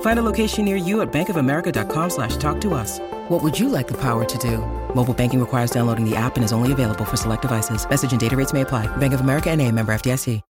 [0.00, 2.98] Find a location near you at bankofamerica.com slash talk to us.
[3.28, 4.58] What would you like the power to do?
[4.94, 7.88] Mobile banking requires downloading the app and is only available for select devices.
[7.88, 8.94] Message and data rates may apply.
[8.98, 10.42] Bank of America and a member FDIC.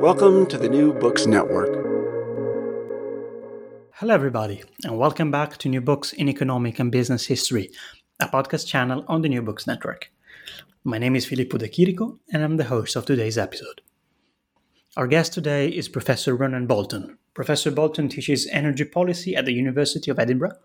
[0.00, 1.72] Welcome to the New Books Network.
[3.94, 7.70] Hello, everybody, and welcome back to New Books in Economic and Business History,
[8.20, 10.10] a podcast channel on the New Books Network.
[10.82, 13.80] My name is Filippo De Chirico, and I'm the host of today's episode.
[14.94, 17.16] Our guest today is Professor Ronan Bolton.
[17.34, 20.56] Professor Bolton teaches energy policy at the University of Edinburgh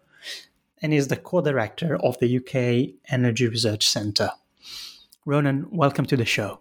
[0.84, 4.30] and is the co director of the UK Energy Research Centre.
[5.26, 6.60] Ronan, welcome to the show.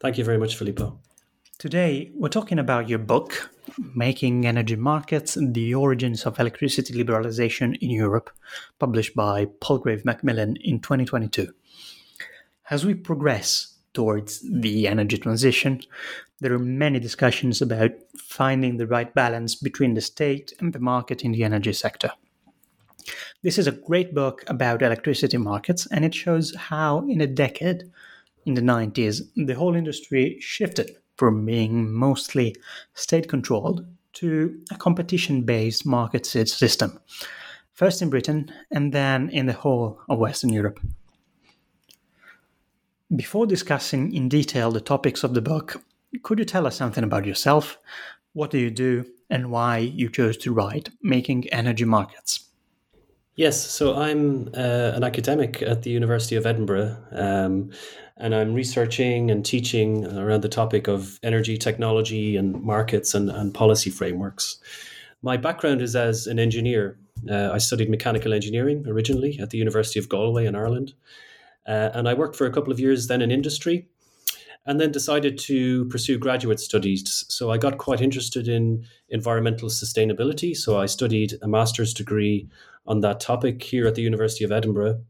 [0.00, 0.98] Thank you very much, Filippo.
[1.58, 3.50] Today, we're talking about your book,
[3.94, 8.30] Making Energy Markets The Origins of Electricity Liberalization in Europe,
[8.78, 11.52] published by Palgrave Macmillan in 2022.
[12.70, 15.82] As we progress towards the energy transition,
[16.40, 21.22] there are many discussions about finding the right balance between the state and the market
[21.22, 22.10] in the energy sector.
[23.42, 27.84] This is a great book about electricity markets, and it shows how, in a decade,
[28.46, 32.56] in the 90s, the whole industry shifted from being mostly
[32.94, 36.98] state controlled to a competition based market system,
[37.72, 40.80] first in Britain and then in the whole of Western Europe.
[43.14, 45.82] Before discussing in detail the topics of the book,
[46.22, 47.78] could you tell us something about yourself?
[48.32, 52.50] What do you do and why you chose to write Making Energy Markets?
[53.36, 57.70] Yes, so I'm uh, an academic at the University of Edinburgh, um,
[58.16, 63.54] and I'm researching and teaching around the topic of energy technology and markets and, and
[63.54, 64.58] policy frameworks.
[65.22, 66.98] My background is as an engineer.
[67.30, 70.92] Uh, I studied mechanical engineering originally at the University of Galway in Ireland,
[71.66, 73.88] uh, and I worked for a couple of years then in industry
[74.70, 77.24] and then decided to pursue graduate studies.
[77.28, 80.56] So I got quite interested in environmental sustainability.
[80.56, 82.48] So I studied a master's degree
[82.86, 85.00] on that topic here at the University of Edinburgh.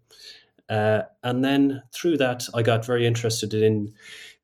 [0.71, 3.93] Uh, and then through that, I got very interested in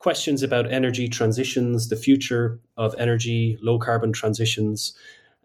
[0.00, 4.92] questions about energy transitions, the future of energy, low carbon transitions.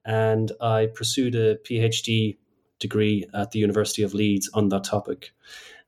[0.04, 2.36] And I pursued a PhD
[2.80, 5.32] degree at the University of Leeds on that topic.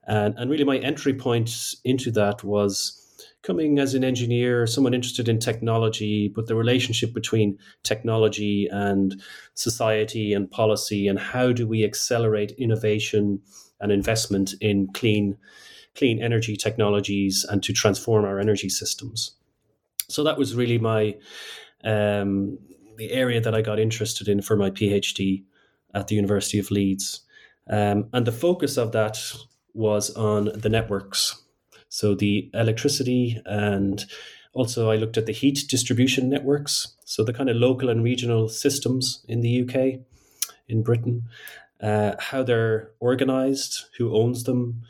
[0.07, 3.02] And, and really, my entry point into that was
[3.43, 9.21] coming as an engineer, someone interested in technology, but the relationship between technology and
[9.53, 13.41] society and policy, and how do we accelerate innovation
[13.81, 15.37] and investment in clean,
[15.95, 19.35] clean energy technologies and to transform our energy systems.
[20.09, 21.15] So that was really my
[21.83, 22.57] um,
[22.95, 25.43] the area that I got interested in for my PhD
[25.93, 27.21] at the University of Leeds,
[27.69, 29.17] um, and the focus of that
[29.73, 31.42] was on the networks
[31.93, 34.03] so the electricity and
[34.53, 38.49] also I looked at the heat distribution networks, so the kind of local and regional
[38.49, 39.99] systems in the UK,
[40.67, 41.29] in Britain,
[41.81, 44.81] uh, how they're organized, who owns them,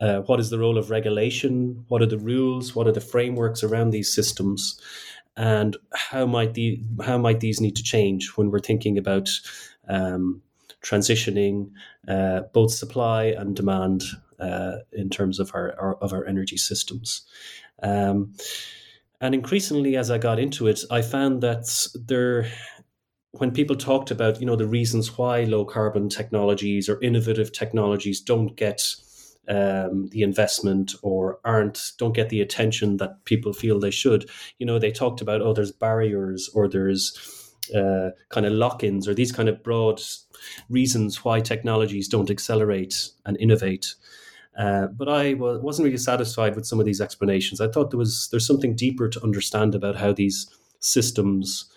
[0.00, 3.62] uh, what is the role of regulation, what are the rules, what are the frameworks
[3.62, 4.80] around these systems,
[5.36, 9.30] and how might the how might these need to change when we're thinking about
[9.88, 10.42] um,
[10.82, 11.70] transitioning
[12.08, 14.02] uh, both supply and demand
[14.42, 17.22] uh, in terms of our, our, of our energy systems.
[17.82, 18.34] Um,
[19.20, 22.50] and increasingly, as I got into it, I found that there,
[23.30, 28.20] when people talked about you know the reasons why low carbon technologies or innovative technologies
[28.20, 28.82] don't get
[29.48, 34.28] um, the investment or aren't don't get the attention that people feel they should.
[34.58, 37.16] You know, they talked about oh, there's barriers or there's
[37.74, 40.00] uh, kind of lock-ins or these kind of broad
[40.68, 43.94] reasons why technologies don't accelerate and innovate.
[44.56, 47.60] Uh, but I w- wasn't really satisfied with some of these explanations.
[47.60, 50.46] I thought there was there's something deeper to understand about how these
[50.80, 51.72] systems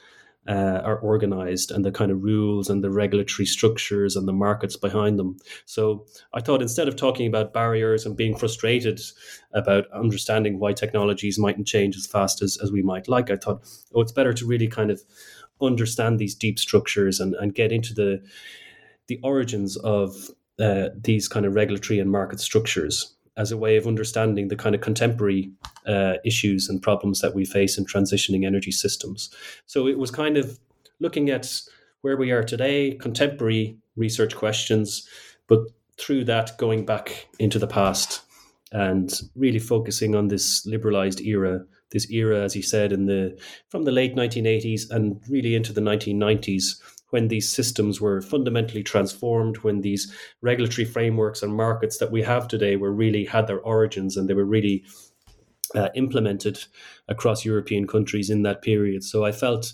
[0.48, 4.76] uh, are organized and the kind of rules and the regulatory structures and the markets
[4.76, 5.38] behind them.
[5.66, 9.00] So I thought instead of talking about barriers and being frustrated
[9.54, 13.64] about understanding why technologies mightn't change as fast as, as we might like, I thought,
[13.96, 15.02] oh, it's better to really kind of
[15.62, 18.22] understand these deep structures and, and get into the
[19.08, 23.88] the origins of uh, these kind of regulatory and market structures as a way of
[23.88, 25.52] understanding the kind of contemporary
[25.88, 29.30] uh, issues and problems that we face in transitioning energy systems.
[29.66, 30.58] So it was kind of
[31.00, 31.62] looking at
[32.02, 35.08] where we are today, contemporary research questions,
[35.48, 35.60] but
[35.98, 38.22] through that going back into the past
[38.72, 43.38] and really focusing on this liberalized era this era as you said in the
[43.70, 49.58] from the late 1980s and really into the 1990s when these systems were fundamentally transformed,
[49.58, 54.18] when these regulatory frameworks and markets that we have today were really had their origins
[54.18, 54.84] and they were really
[55.76, 56.64] uh, implemented
[57.08, 59.04] across European countries in that period.
[59.04, 59.74] So I felt,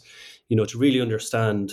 [0.50, 1.72] you know, to really understand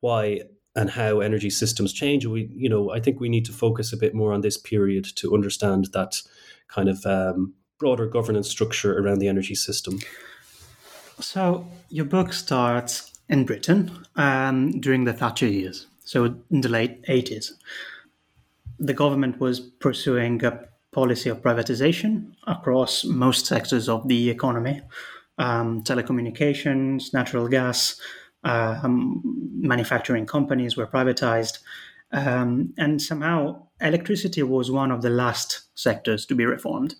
[0.00, 0.42] why
[0.74, 3.96] and how energy systems change, we, you know, I think we need to focus a
[3.96, 6.16] bit more on this period to understand that
[6.68, 9.98] kind of um, broader governance structure around the energy system.
[11.20, 17.02] So your book starts in Britain um, during the Thatcher years, so in the late
[17.06, 17.52] 80s.
[18.78, 20.60] The government was pursuing a
[20.92, 24.82] policy of privatization across most sectors of the economy
[25.38, 28.00] um, telecommunications, natural gas,
[28.44, 29.20] uh, um,
[29.54, 31.58] manufacturing companies were privatized.
[32.12, 36.94] Um, and somehow, electricity was one of the last sectors to be reformed.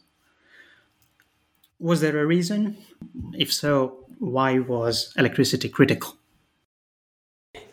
[1.79, 2.79] Was there a reason?
[3.35, 6.17] If so, why was electricity critical?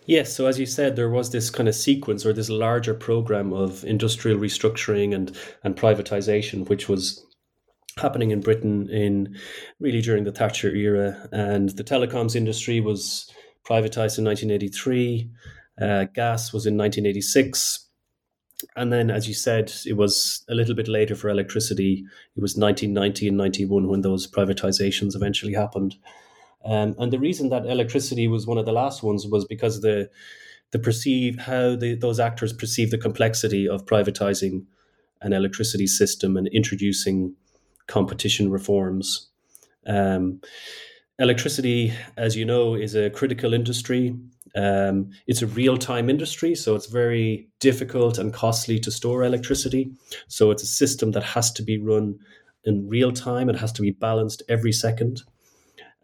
[0.09, 3.53] Yes, so as you said, there was this kind of sequence or this larger program
[3.53, 7.23] of industrial restructuring and and privatization, which was
[7.95, 9.35] happening in Britain in
[9.79, 13.31] really during the Thatcher era, and the telecoms industry was
[13.63, 15.29] privatized in 1983.
[15.79, 17.85] Uh, gas was in 1986.
[18.75, 22.03] And then, as you said, it was a little bit later for electricity.
[22.35, 25.97] It was 1990 and 91 when those privatizations eventually happened.
[26.65, 30.09] Um, and the reason that electricity was one of the last ones was because the
[30.71, 34.65] the perceive how the, those actors perceive the complexity of privatizing
[35.21, 37.35] an electricity system and introducing
[37.87, 39.29] competition reforms.
[39.87, 40.41] Um,
[41.17, 44.15] electricity, as you know, is a critical industry.
[44.55, 49.91] Um, it's a real time industry, so it's very difficult and costly to store electricity.
[50.27, 52.19] So it's a system that has to be run
[52.63, 53.49] in real time.
[53.49, 55.21] It has to be balanced every second.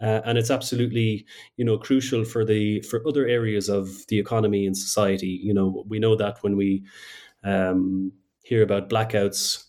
[0.01, 1.25] Uh, and it's absolutely
[1.55, 5.39] you know crucial for the for other areas of the economy and society.
[5.41, 6.83] You know we know that when we
[7.43, 8.11] um,
[8.43, 9.63] hear about blackouts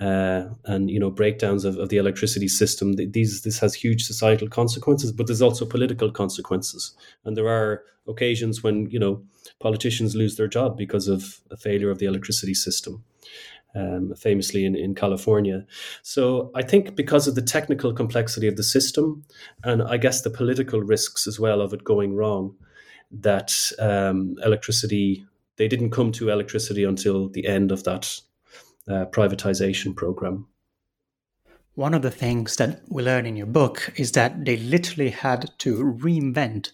[0.00, 4.48] uh, and you know breakdowns of, of the electricity system these this has huge societal
[4.48, 6.94] consequences but there's also political consequences.
[7.24, 9.22] And there are occasions when you know
[9.60, 13.04] politicians lose their job because of a failure of the electricity system
[13.76, 15.64] um, famously in, in California.
[16.02, 19.24] So I think because of the technical complexity of the system,
[19.62, 22.54] and I guess the political risks as well of it going wrong,
[23.10, 25.24] that um, electricity,
[25.56, 28.20] they didn't come to electricity until the end of that
[28.88, 30.46] uh, privatization program.
[31.74, 35.50] One of the things that we learn in your book is that they literally had
[35.58, 36.72] to reinvent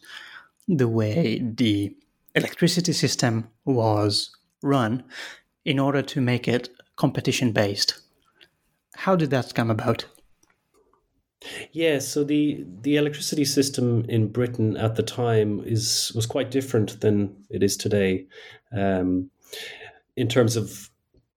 [0.68, 1.96] the way the
[2.36, 4.30] electricity system was
[4.62, 5.02] run
[5.64, 8.00] in order to make it competition based.
[8.94, 10.06] How did that come about?
[11.72, 17.00] Yeah, so the the electricity system in Britain at the time is was quite different
[17.00, 18.26] than it is today,
[18.76, 19.30] um,
[20.16, 20.90] in terms of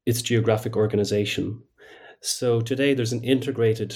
[0.06, 1.64] its geographic organization.
[2.22, 3.96] So today there's an integrated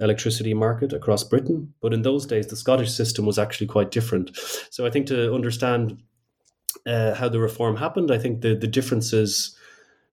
[0.00, 4.30] electricity market across Britain, but in those days the Scottish system was actually quite different.
[4.70, 6.02] So I think to understand
[6.86, 9.56] uh, how the reform happened, I think the the differences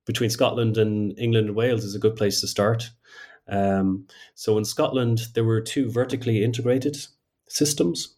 [0.08, 2.90] between Scotland and England and Wales is a good place to start.
[3.48, 6.98] Um, so in Scotland, there were two vertically integrated
[7.48, 8.16] systems,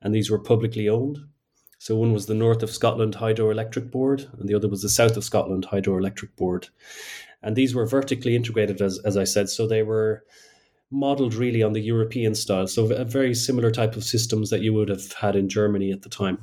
[0.00, 1.18] and these were publicly owned.
[1.78, 5.16] So one was the North of Scotland Hydroelectric Board, and the other was the South
[5.16, 6.68] of Scotland Hydroelectric Board.
[7.42, 9.48] And these were vertically integrated, as, as I said.
[9.48, 10.24] So they were
[10.90, 12.66] modeled really on the European style.
[12.66, 16.02] So a very similar type of systems that you would have had in Germany at
[16.02, 16.38] the time.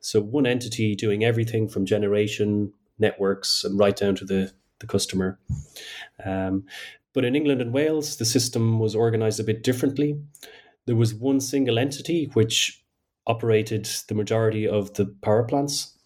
[0.00, 2.72] So one entity doing everything from generation,
[3.02, 5.38] networks and right down to the, the customer.
[6.24, 6.64] Um,
[7.12, 10.18] but in England and Wales, the system was organized a bit differently.
[10.86, 12.82] There was one single entity which
[13.26, 15.96] operated the majority of the power plants.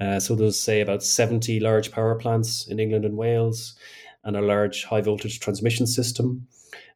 [0.00, 3.74] Uh, so there's, say, about 70 large power plants in England and Wales
[4.24, 6.46] and a large high voltage transmission system.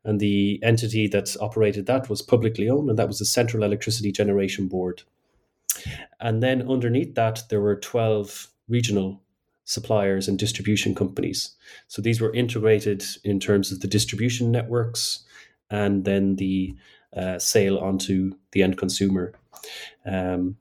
[0.05, 4.13] And the entity that operated that was publicly owned, and that was the Central Electricity
[4.13, 5.03] Generation Board.
[6.21, 9.23] And then underneath that, there were 12 regional
[9.69, 11.55] suppliers and distribution companies.
[11.89, 15.25] So these were integrated in terms of the distribution networks
[15.71, 16.75] and then the
[17.17, 19.35] uh, sale onto the end consumer.
[20.07, 20.57] Um,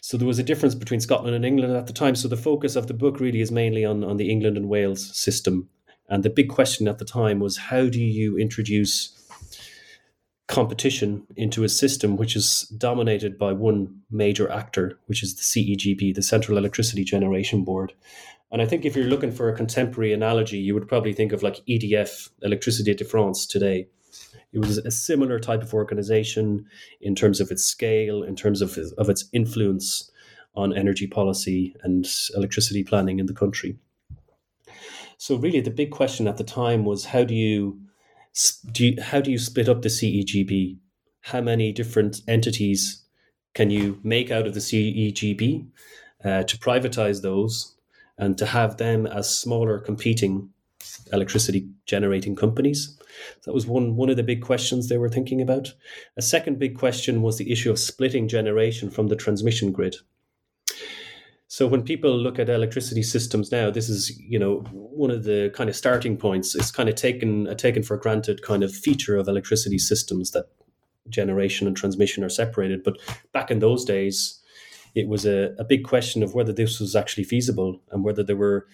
[0.00, 2.14] so there was a difference between Scotland and England at the time.
[2.14, 5.16] So the focus of the book really is mainly on, on the England and Wales
[5.16, 5.68] system
[6.08, 9.20] and the big question at the time was how do you introduce
[10.46, 16.14] competition into a system which is dominated by one major actor, which is the CEGB,
[16.14, 17.94] the Central Electricity Generation Board.
[18.54, 21.42] And I think if you're looking for a contemporary analogy, you would probably think of
[21.42, 23.88] like EDF, Electricité de France today.
[24.52, 26.64] It was a similar type of organization
[27.00, 30.08] in terms of its scale, in terms of, of its influence
[30.54, 33.76] on energy policy and electricity planning in the country.
[35.18, 37.80] So really, the big question at the time was how do you,
[38.70, 40.78] do you how do you split up the CEGB?
[41.22, 43.02] How many different entities
[43.52, 45.66] can you make out of the CEGB
[46.24, 47.73] uh, to privatize those
[48.18, 50.50] and to have them as smaller competing
[51.12, 52.98] electricity generating companies?
[53.44, 55.72] That was one one of the big questions they were thinking about.
[56.16, 59.96] A second big question was the issue of splitting generation from the transmission grid.
[61.46, 65.52] So when people look at electricity systems now, this is you know one of the
[65.54, 66.54] kind of starting points.
[66.54, 70.46] It's kind of taken a taken for granted kind of feature of electricity systems that
[71.08, 72.82] generation and transmission are separated.
[72.82, 72.98] But
[73.32, 74.40] back in those days,
[74.94, 78.36] it was a, a big question of whether this was actually feasible and whether there
[78.36, 78.66] were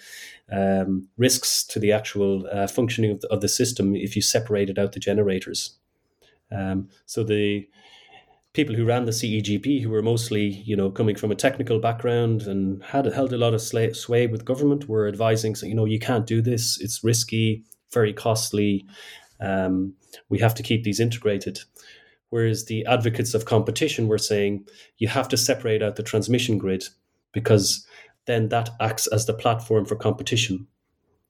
[0.52, 4.78] um, risks to the actual uh, functioning of the, of the, system if you separated
[4.78, 5.78] out the generators.
[6.52, 7.68] Um, so the
[8.52, 12.42] people who ran the CEGB, who were mostly, you know, coming from a technical background
[12.42, 16.00] and had held a lot of sway with government, were advising, so, you know, you
[16.00, 16.80] can't do this.
[16.80, 18.84] It's risky, very costly.
[19.40, 19.94] Um,
[20.28, 21.60] we have to keep these integrated.
[22.30, 24.66] Whereas the advocates of competition were saying
[24.98, 26.84] you have to separate out the transmission grid
[27.32, 27.86] because
[28.26, 30.66] then that acts as the platform for competition.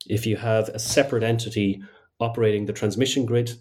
[0.07, 1.83] If you have a separate entity
[2.21, 3.52] operating the transmission grid,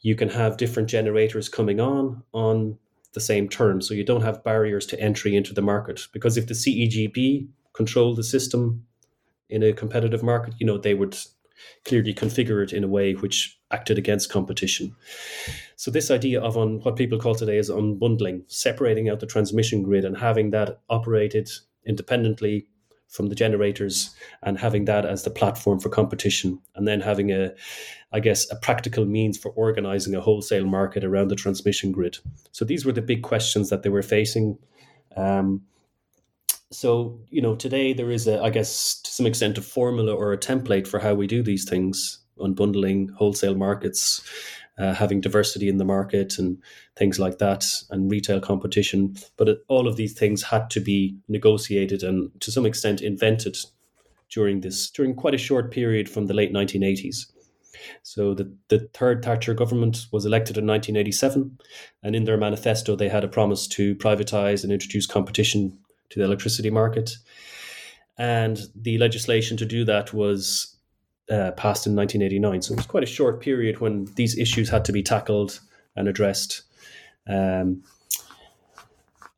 [0.00, 2.78] you can have different generators coming on on
[3.14, 3.88] the same terms.
[3.88, 6.06] So you don't have barriers to entry into the market.
[6.12, 8.84] Because if the CEGB control the system
[9.48, 11.16] in a competitive market, you know, they would
[11.84, 14.94] clearly configure it in a way which acted against competition.
[15.76, 19.82] So this idea of on what people call today is unbundling, separating out the transmission
[19.82, 21.50] grid and having that operated
[21.84, 22.66] independently
[23.08, 24.10] from the generators
[24.42, 27.52] and having that as the platform for competition and then having a
[28.12, 32.18] i guess a practical means for organizing a wholesale market around the transmission grid
[32.50, 34.58] so these were the big questions that they were facing
[35.16, 35.62] um,
[36.74, 40.32] so you know today there is a i guess to some extent a formula or
[40.32, 44.22] a template for how we do these things unbundling wholesale markets
[44.78, 46.58] uh, having diversity in the market and
[46.96, 49.14] things like that, and retail competition.
[49.36, 53.56] But it, all of these things had to be negotiated and to some extent invented
[54.30, 57.30] during this during quite a short period from the late 1980s.
[58.02, 61.58] So the, the third Thatcher government was elected in 1987,
[62.02, 65.78] and in their manifesto they had a promise to privatize and introduce competition
[66.10, 67.16] to the electricity market.
[68.16, 70.76] And the legislation to do that was
[71.30, 72.62] uh, passed in 1989.
[72.62, 75.60] So it was quite a short period when these issues had to be tackled
[75.96, 76.62] and addressed.
[77.28, 77.82] Um,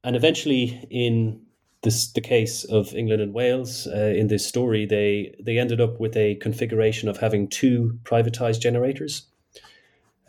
[0.05, 1.41] and eventually, in
[1.83, 6.01] this, the case of England and Wales, uh, in this story, they they ended up
[6.01, 9.27] with a configuration of having two privatized generators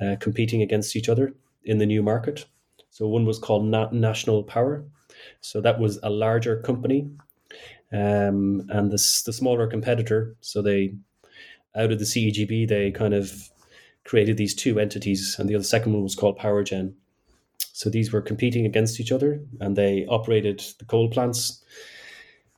[0.01, 2.45] uh, competing against each other in the new market.
[2.89, 4.83] So one was called Na- National Power.
[5.41, 7.09] So that was a larger company,
[7.91, 10.35] um, and this the smaller competitor.
[10.41, 10.95] So they
[11.75, 13.49] out of the CEGB, they kind of
[14.03, 16.93] created these two entities, and the other second one was called PowerGen.
[17.73, 21.63] So these were competing against each other, and they operated the coal plants.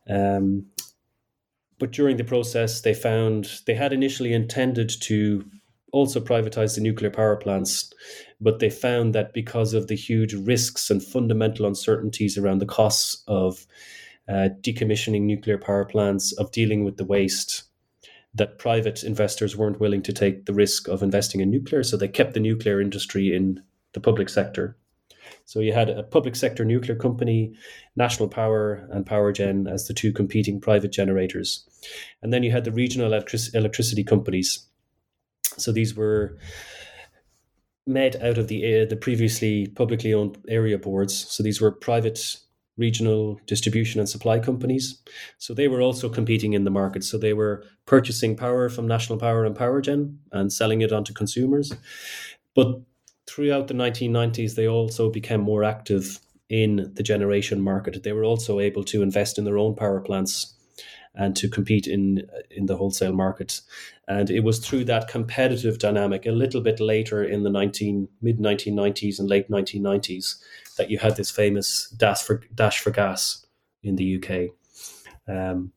[0.08, 0.68] Um,
[1.78, 5.46] but during the process, they found they had initially intended to
[5.92, 7.92] also privatize the nuclear power plants,
[8.42, 13.24] but they found that because of the huge risks and fundamental uncertainties around the costs
[13.28, 13.66] of
[14.28, 17.64] uh, decommissioning nuclear power plants, of dealing with the waste,
[18.34, 22.08] that private investors weren't willing to take the risk of investing in nuclear, so they
[22.08, 23.62] kept the nuclear industry in
[23.94, 24.78] the public sector.
[25.46, 27.54] So you had a public sector nuclear company,
[27.96, 31.68] National Power and Powergen as the two competing private generators.
[32.22, 34.68] And then you had the regional electric- electricity companies.
[35.58, 36.38] So these were
[37.90, 41.28] made out of the uh, the previously publicly owned area boards.
[41.30, 42.38] So these were private
[42.78, 45.02] regional distribution and supply companies.
[45.38, 47.04] So they were also competing in the market.
[47.04, 51.74] So they were purchasing power from National Power and Powergen and selling it onto consumers.
[52.56, 52.82] But
[53.28, 58.02] throughout the 1990s, they also became more active in the generation market.
[58.02, 60.56] They were also able to invest in their own power plants
[61.20, 63.62] and to compete in in the wholesale market.
[64.08, 68.40] And it was through that competitive dynamic a little bit later in the 19 mid
[68.40, 70.38] 1990s and late 1990s
[70.78, 73.46] that you had this famous dash for dash for gas
[73.84, 74.56] in the UK.
[75.28, 75.74] Um,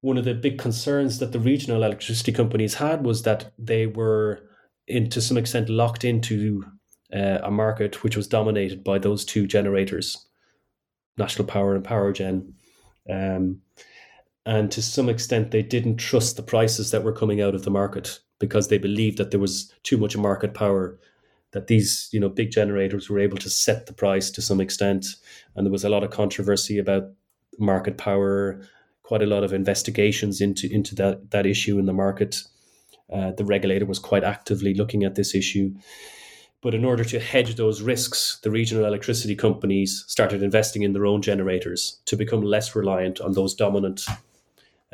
[0.00, 4.40] one of the big concerns that the regional electricity companies had was that they were,
[4.86, 6.64] in to some extent, locked into
[7.12, 10.26] uh, a market which was dominated by those two generators,
[11.18, 12.54] National Power and Powergen.
[13.08, 13.62] Um,
[14.44, 17.70] and to some extent, they didn't trust the prices that were coming out of the
[17.70, 20.98] market because they believed that there was too much market power
[21.52, 25.06] that these you know big generators were able to set the price to some extent.
[25.54, 27.10] And there was a lot of controversy about
[27.58, 28.60] market power
[29.02, 32.42] quite a lot of investigations into into that that issue in the market.
[33.12, 35.72] Uh, the regulator was quite actively looking at this issue.
[36.62, 41.06] But in order to hedge those risks the regional electricity companies started investing in their
[41.06, 44.06] own generators to become less reliant on those dominant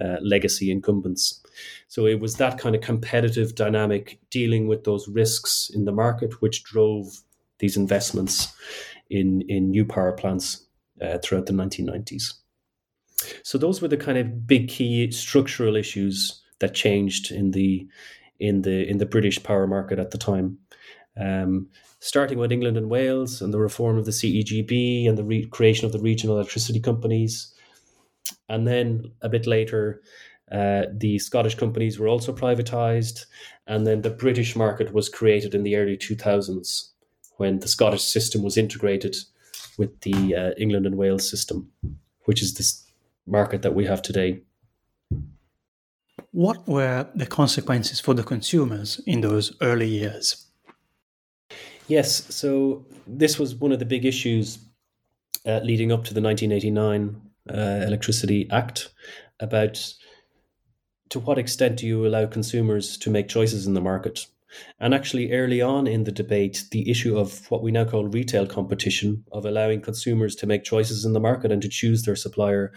[0.00, 1.42] uh, legacy incumbents
[1.88, 6.40] so it was that kind of competitive dynamic dealing with those risks in the market
[6.40, 7.22] which drove
[7.58, 8.52] these investments
[9.10, 10.66] in, in new power plants
[11.02, 12.34] uh, throughout the 1990s.
[13.42, 17.86] So those were the kind of big key structural issues that changed in the
[18.38, 20.58] in the in the British power market at the time.
[21.16, 25.46] Um, starting with England and Wales and the reform of the CEGB and the re-
[25.46, 27.52] creation of the regional electricity companies,
[28.48, 30.02] and then a bit later,
[30.50, 33.26] uh, the Scottish companies were also privatized,
[33.66, 36.88] and then the British market was created in the early 2000s
[37.36, 39.16] when the Scottish system was integrated
[39.76, 41.70] with the uh, England and Wales system,
[42.24, 42.84] which is this
[43.26, 44.40] market that we have today.
[46.32, 50.46] What were the consequences for the consumers in those early years?
[51.86, 54.58] Yes, so this was one of the big issues
[55.46, 58.90] uh, leading up to the 1989 uh, Electricity Act
[59.40, 59.94] about
[61.10, 64.26] to what extent do you allow consumers to make choices in the market?
[64.80, 68.46] And actually, early on in the debate, the issue of what we now call retail
[68.46, 72.72] competition, of allowing consumers to make choices in the market and to choose their supplier,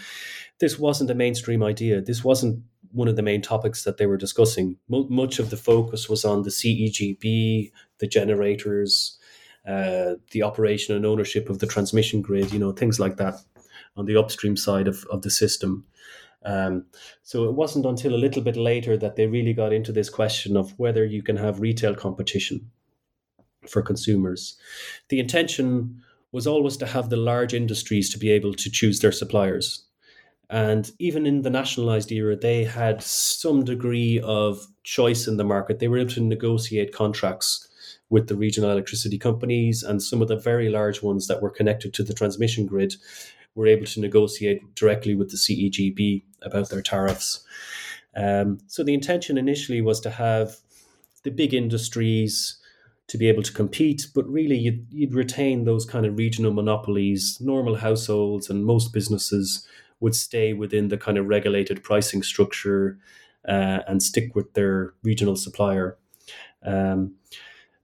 [0.60, 2.02] this wasn't a mainstream idea.
[2.02, 4.78] This wasn't one of the main topics that they were discussing.
[4.90, 9.18] much of the focus was on the CEGB, the generators,
[9.66, 13.36] uh, the operation and ownership of the transmission grid, you know, things like that
[13.96, 15.86] on the upstream side of, of the system.
[16.44, 16.86] Um,
[17.24, 20.58] so it wasn't until a little bit later that they really got into this question
[20.58, 22.72] of whether you can have retail competition
[23.70, 24.58] for consumers.
[25.10, 26.02] The intention
[26.32, 29.86] was always to have the large industries to be able to choose their suppliers.
[30.50, 35.80] And even in the nationalized era, they had some degree of choice in the market.
[35.80, 37.68] They were able to negotiate contracts
[38.10, 41.94] with the regional electricity companies and some of the very large ones that were connected
[41.94, 42.96] to the transmission grid
[43.56, 47.44] were able to negotiate directly with the CEGB about their tariffs.
[48.16, 50.58] Um, so the intention initially was to have
[51.24, 52.58] the big industries
[53.08, 57.38] to be able to compete, but really you'd, you'd retain those kind of regional monopolies.
[57.42, 59.68] Normal households and most businesses
[60.00, 62.98] would stay within the kind of regulated pricing structure
[63.48, 65.98] uh, and stick with their regional supplier.
[66.64, 67.16] Um,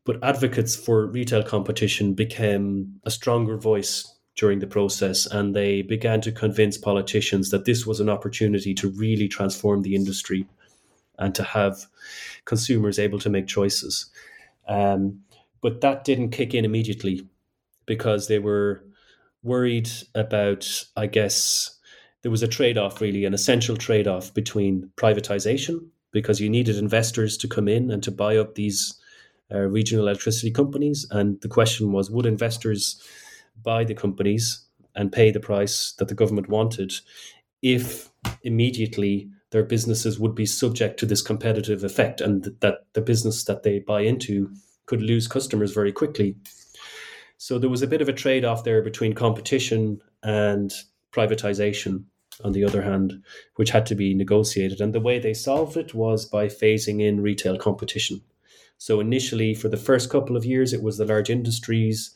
[0.06, 6.21] but advocates for retail competition became a stronger voice during the process, and they began
[6.21, 10.45] to convince politicians that this was an opportunity to really transform the industry
[11.17, 11.88] and to have
[12.45, 14.06] consumers able to make choices.
[14.67, 15.21] Um,
[15.62, 17.28] but that didn't kick in immediately
[17.86, 18.84] because they were
[19.41, 21.71] worried about, I guess,
[22.21, 26.78] there was a trade off, really, an essential trade off between privatization, because you needed
[26.78, 29.00] investors to come in and to buy up these
[29.52, 31.08] uh, regional electricity companies.
[31.10, 33.02] And the question was would investors
[33.63, 34.65] buy the companies
[34.96, 36.93] and pay the price that the government wanted
[37.62, 38.10] if
[38.43, 43.63] immediately their businesses would be subject to this competitive effect and that the business that
[43.63, 44.52] they buy into
[44.86, 46.36] could lose customers very quickly.
[47.38, 50.72] So there was a bit of a trade off there between competition and
[51.12, 52.06] privatization,
[52.43, 53.24] on the other hand,
[53.56, 54.82] which had to be negotiated.
[54.82, 58.22] And the way they solved it was by phasing in retail competition.
[58.78, 62.12] So initially, for the first couple of years, it was the large industries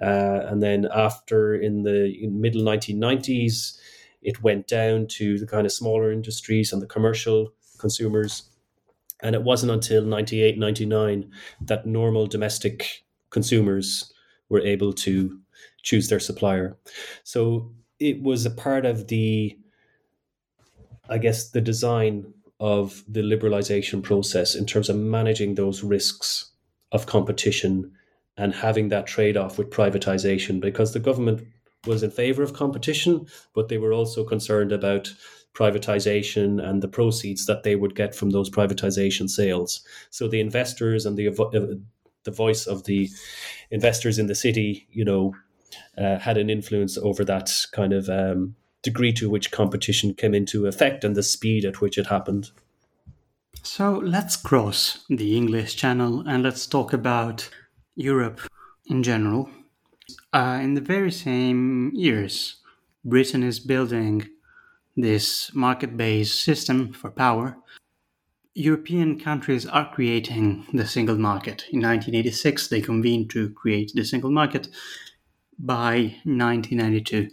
[0.00, 3.78] Uh, and then after in the middle 1990s,
[4.22, 8.44] it went down to the kind of smaller industries and the commercial consumers.
[9.22, 11.30] And it wasn't until 98, 99
[11.62, 14.12] that normal domestic consumers
[14.48, 15.38] were able to
[15.82, 16.76] choose their supplier.
[17.22, 19.56] So it was a part of the,
[21.08, 26.50] I guess, the design of the liberalization process in terms of managing those risks
[26.92, 27.92] of competition
[28.36, 31.46] and having that trade off with privatization because the government
[31.86, 35.12] was in favor of competition, but they were also concerned about
[35.54, 39.82] privatization and the proceeds that they would get from those privatization sales.
[40.10, 41.74] So the investors and the uh,
[42.24, 43.08] the voice of the
[43.70, 45.34] investors in the city, you know,
[45.96, 50.66] uh, had an influence over that kind of um, degree to which competition came into
[50.66, 52.50] effect and the speed at which it happened.
[53.62, 57.48] So let's cross the English Channel and let's talk about
[57.94, 58.40] Europe
[58.86, 59.50] in general.
[60.32, 62.56] Uh, in the very same years,
[63.04, 64.28] Britain is building
[64.96, 67.56] this market based system for power.
[68.54, 71.64] European countries are creating the single market.
[71.70, 74.68] In 1986, they convened to create the single market.
[75.58, 77.28] By 1992,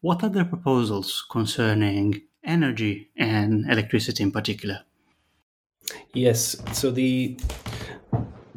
[0.00, 4.80] what are the proposals concerning energy and electricity in particular?
[6.14, 7.38] Yes, so the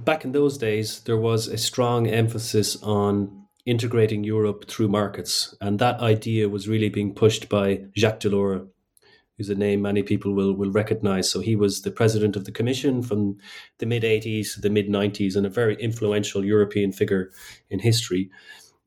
[0.05, 5.55] back in those days, there was a strong emphasis on integrating Europe through markets.
[5.59, 8.67] And that idea was really being pushed by Jacques Delors,
[9.37, 11.29] who's a name many people will, will recognize.
[11.29, 13.37] So he was the president of the Commission from
[13.79, 17.31] the mid 80s to the mid 90s and a very influential European figure
[17.69, 18.29] in history.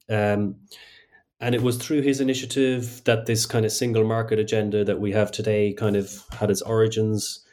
[0.08, 0.56] Um,
[1.40, 5.12] and it was through his initiative that this kind of single market agenda that we
[5.12, 7.44] have today kind of had its origins.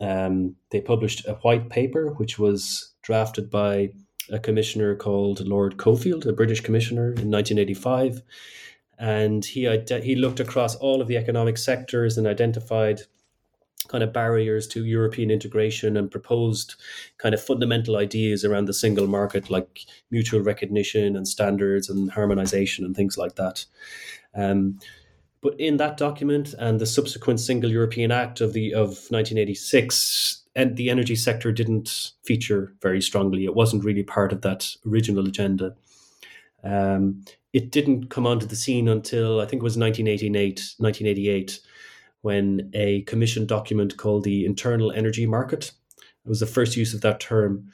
[0.00, 3.88] Um, they published a white paper, which was drafted by
[4.30, 8.20] a commissioner called Lord Cockfield, a British commissioner in 1985.
[8.98, 9.68] And he,
[10.02, 13.02] he looked across all of the economic sectors and identified
[13.86, 16.74] kind of barriers to European integration and proposed
[17.18, 22.84] kind of fundamental ideas around the single market, like mutual recognition and standards and harmonization
[22.84, 23.64] and things like that.
[24.34, 24.80] Um,
[25.42, 30.76] but in that document and the subsequent Single European Act of the of 1986, and
[30.76, 33.44] the energy sector didn't feature very strongly.
[33.44, 35.76] It wasn't really part of that original agenda.
[36.64, 41.60] Um, it didn't come onto the scene until I think it was 1988, 1988
[42.22, 45.70] when a commission document called the Internal Energy Market
[46.26, 47.70] it was the first use of that term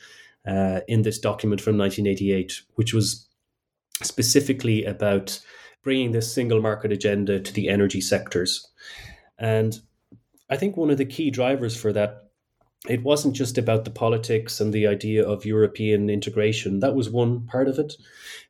[0.46, 3.26] uh, in this document from 1988, which was
[4.02, 5.40] specifically about
[5.82, 8.68] bringing this single market agenda to the energy sectors.
[9.38, 9.80] And
[10.50, 12.21] I think one of the key drivers for that
[12.88, 16.80] it wasn't just about the politics and the idea of European integration.
[16.80, 17.94] That was one part of it.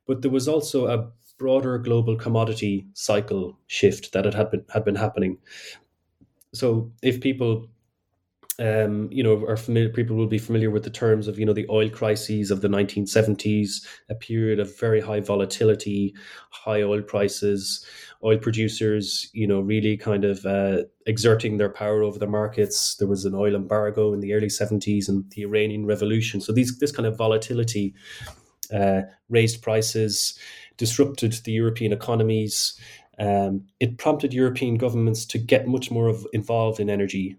[0.07, 4.95] But there was also a broader global commodity cycle shift that had been, had been
[4.95, 5.37] happening.
[6.53, 7.67] So if people
[8.59, 11.53] um, you know, are familiar, people will be familiar with the terms of, you know,
[11.53, 16.13] the oil crises of the 1970s, a period of very high volatility,
[16.51, 17.85] high oil prices,
[18.23, 22.95] oil producers, you know, really kind of uh, exerting their power over the markets.
[22.97, 26.39] There was an oil embargo in the early 70s and the Iranian Revolution.
[26.39, 27.95] So these this kind of volatility
[28.71, 30.37] uh, raised prices,
[30.77, 32.79] disrupted the European economies.
[33.19, 37.37] Um, it prompted European governments to get much more of, involved in energy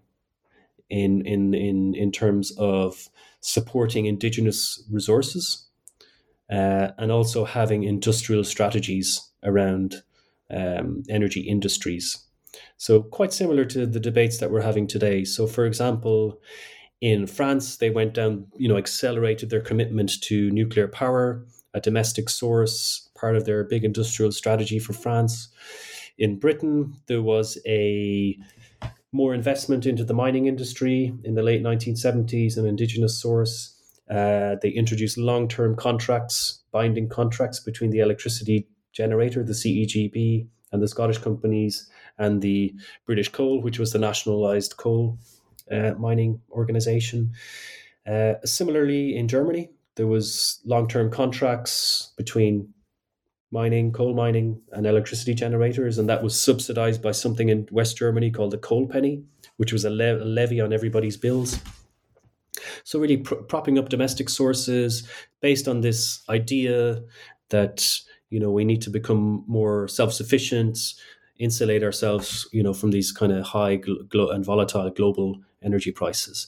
[0.89, 3.09] in in in in terms of
[3.41, 5.67] supporting indigenous resources
[6.51, 10.03] uh, and also having industrial strategies around
[10.51, 12.25] um, energy industries.
[12.77, 15.23] So quite similar to the debates that we're having today.
[15.25, 16.39] So, for example,
[17.01, 22.29] in France, they went down, you know, accelerated their commitment to nuclear power, a domestic
[22.29, 25.49] source, part of their big industrial strategy for France.
[26.17, 28.37] In Britain, there was a
[29.15, 33.71] more investment into the mining industry in the late 1970s, an indigenous source.
[34.09, 40.81] Uh, they introduced long term contracts, binding contracts between the electricity generator, the CEGB, and
[40.81, 42.73] the Scottish companies, and the
[43.05, 45.17] British Coal, which was the nationalized coal
[45.71, 47.31] uh, mining organization.
[48.05, 52.73] Uh, similarly, in Germany, there was long term contracts between
[53.55, 58.29] mining, coal mining, and electricity generators, and that was subsidized by something in West Germany
[58.29, 59.23] called the coal penny,
[59.57, 61.57] which was a, le- a levy on everybody's bills.
[62.83, 65.07] So, really pr- propping up domestic sources
[65.39, 67.01] based on this idea
[67.49, 67.87] that
[68.29, 70.77] you know we need to become more self-sufficient,
[71.39, 76.47] insulate ourselves, you know, from these kind of high glo- and volatile global energy prices.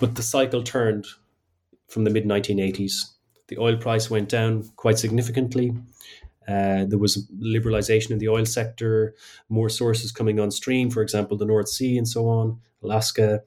[0.00, 1.06] But the cycle turned
[1.88, 3.14] from the mid 1980s
[3.48, 5.72] the oil price went down quite significantly.
[6.46, 9.14] Uh, there was liberalization in the oil sector,
[9.48, 13.40] more sources coming on stream, for example, the North Sea and so on, Alaska,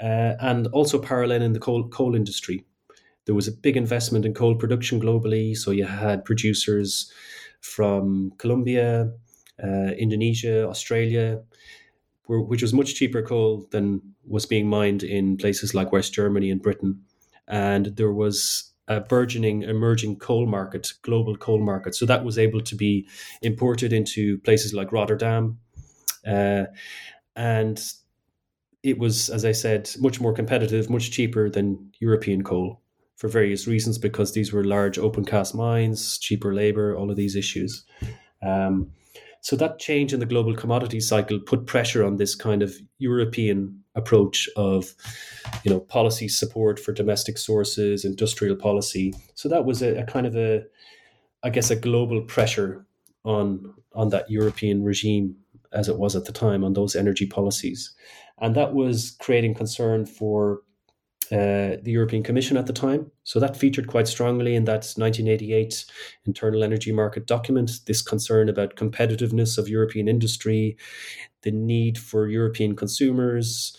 [0.00, 2.64] uh, and also parallel in the coal, coal industry.
[3.26, 5.56] There was a big investment in coal production globally.
[5.56, 7.12] So you had producers
[7.60, 9.12] from Colombia,
[9.62, 11.42] uh, Indonesia, Australia,
[12.26, 16.62] which was much cheaper coal than was being mined in places like West Germany and
[16.62, 17.02] Britain.
[17.48, 21.94] And there was a burgeoning, emerging coal market, global coal market.
[21.94, 23.06] So that was able to be
[23.40, 25.58] imported into places like Rotterdam.
[26.26, 26.64] Uh,
[27.36, 27.80] and
[28.82, 32.82] it was, as I said, much more competitive, much cheaper than European coal
[33.16, 37.36] for various reasons, because these were large open cast mines, cheaper labor, all of these
[37.36, 37.84] issues.
[38.42, 38.90] Um,
[39.42, 43.84] so that change in the global commodity cycle put pressure on this kind of European
[43.94, 44.94] approach of,
[45.64, 49.14] you know, policy support for domestic sources, industrial policy.
[49.34, 50.62] So that was a, a kind of a,
[51.42, 52.86] I guess, a global pressure
[53.24, 55.36] on on that European regime
[55.72, 57.92] as it was at the time on those energy policies,
[58.40, 60.62] and that was creating concern for
[61.32, 63.10] uh, the European Commission at the time.
[63.22, 65.84] So that featured quite strongly in that 1988
[66.26, 70.76] internal energy market document this concern about competitiveness of European industry,
[71.42, 73.76] the need for European consumers,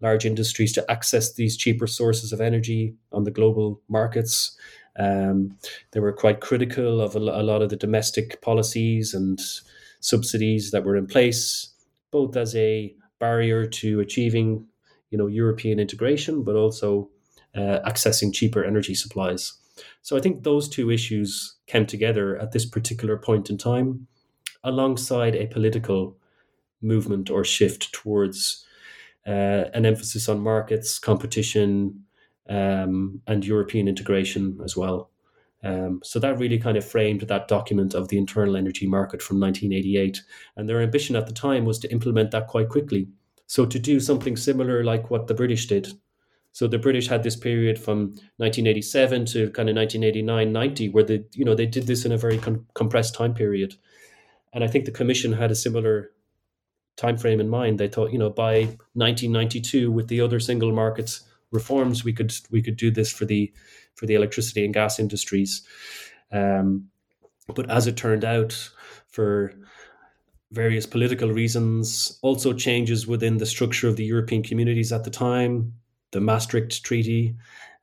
[0.00, 4.56] large industries to access these cheaper sources of energy on the global markets.
[4.98, 5.56] Um,
[5.92, 9.40] they were quite critical of a, a lot of the domestic policies and
[10.00, 11.72] subsidies that were in place,
[12.10, 14.66] both as a barrier to achieving
[15.10, 17.10] you know European integration, but also
[17.54, 19.54] uh, accessing cheaper energy supplies.
[20.02, 24.06] So I think those two issues came together at this particular point in time,
[24.64, 26.16] alongside a political
[26.82, 28.64] movement or shift towards
[29.26, 32.04] uh, an emphasis on markets, competition,
[32.48, 35.10] um, and European integration as well.
[35.62, 39.40] Um, so that really kind of framed that document of the internal energy market from
[39.40, 40.22] 1988.
[40.56, 43.08] And their ambition at the time was to implement that quite quickly.
[43.48, 45.88] So to do something similar like what the British did.
[46.52, 51.24] So the British had this period from 1987 to kind of 1989, 90, where they,
[51.32, 52.38] you know, they did this in a very
[52.74, 53.74] compressed time period.
[54.52, 56.10] And I think the Commission had a similar
[56.96, 57.78] time frame in mind.
[57.78, 62.60] They thought, you know, by 1992, with the other single markets reforms, we could we
[62.60, 63.52] could do this for the
[63.94, 65.62] for the electricity and gas industries.
[66.30, 66.88] Um,
[67.54, 68.70] but as it turned out,
[69.08, 69.54] for
[70.52, 75.72] various political reasons, also changes within the structure of the European communities at the time,
[76.12, 77.36] the Maastricht Treaty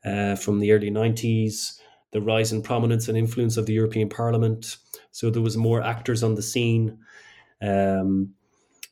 [0.03, 1.79] uh, from the early 90s,
[2.11, 4.77] the rise in prominence and influence of the European Parliament.
[5.11, 6.97] So there was more actors on the scene.
[7.61, 8.33] Um,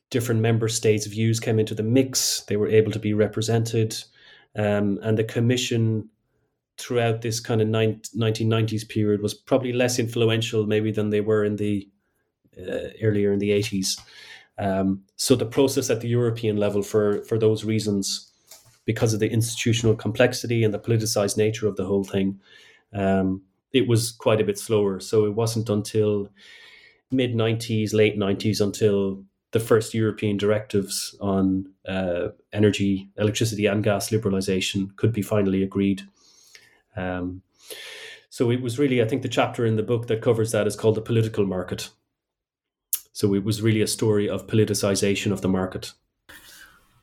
[0.10, 2.42] different member states' views came into the mix.
[2.48, 3.96] They were able to be represented.
[4.56, 6.10] Um, and the Commission
[6.78, 11.56] throughout this kind of 1990s period was probably less influential maybe than they were in
[11.56, 11.88] the
[12.60, 14.00] uh, earlier in the 80s.
[14.58, 18.32] Um, so the process at the European level, for for those reasons,
[18.86, 22.40] because of the institutional complexity and the politicized nature of the whole thing,
[22.94, 25.00] um, it was quite a bit slower.
[25.00, 26.30] So it wasn't until
[27.12, 34.10] mid 90s, late 90s, until the first European directives on uh, energy, electricity, and gas
[34.10, 36.02] liberalization could be finally agreed.
[36.96, 37.42] Um,
[38.30, 40.76] so it was really, I think, the chapter in the book that covers that is
[40.76, 41.90] called the political market.
[43.14, 45.94] So it was really a story of politicization of the market.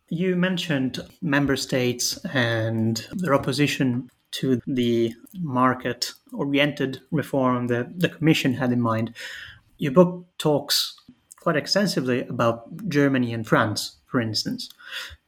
[0.09, 8.55] You mentioned member states and their opposition to the market oriented reform that the Commission
[8.55, 9.14] had in mind.
[9.79, 10.96] Your book talks
[11.40, 14.68] quite extensively about Germany and France, for instance.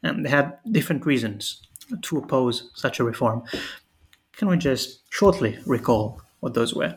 [0.03, 1.63] And they had different reasons
[2.03, 3.43] to oppose such a reform.
[4.33, 6.97] Can we just shortly recall what those were?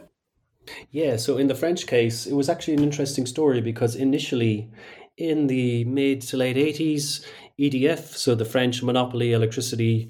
[0.92, 4.72] Yeah, so in the French case, it was actually an interesting story because initially,
[5.18, 7.26] in the mid to late 80s,
[7.60, 10.10] EDF, so the French monopoly electricity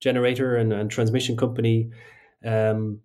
[0.00, 1.90] generator and, and transmission company,
[2.44, 3.00] um,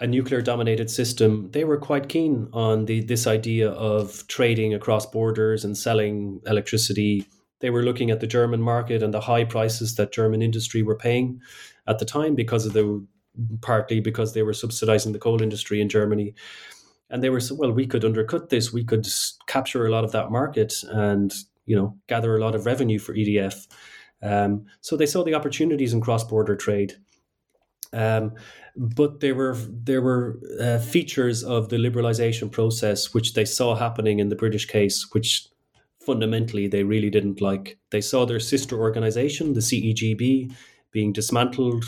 [0.00, 5.06] a nuclear dominated system, they were quite keen on the this idea of trading across
[5.06, 7.26] borders and selling electricity.
[7.60, 10.96] They were looking at the German market and the high prices that German industry were
[10.96, 11.40] paying
[11.88, 13.04] at the time because of the
[13.60, 16.34] partly because they were subsidizing the coal industry in Germany.
[17.10, 18.72] And they were well, we could undercut this.
[18.72, 19.06] We could
[19.46, 21.32] capture a lot of that market and
[21.66, 23.66] you know gather a lot of revenue for EDF.
[24.22, 26.94] Um, so they saw the opportunities in cross-border trade.
[27.92, 28.34] Um,
[28.76, 34.18] but there were there were uh, features of the liberalization process which they saw happening
[34.18, 35.48] in the British case, which
[36.00, 37.78] fundamentally they really didn't like.
[37.90, 40.54] They saw their sister organization, the CEGB,
[40.90, 41.84] being dismantled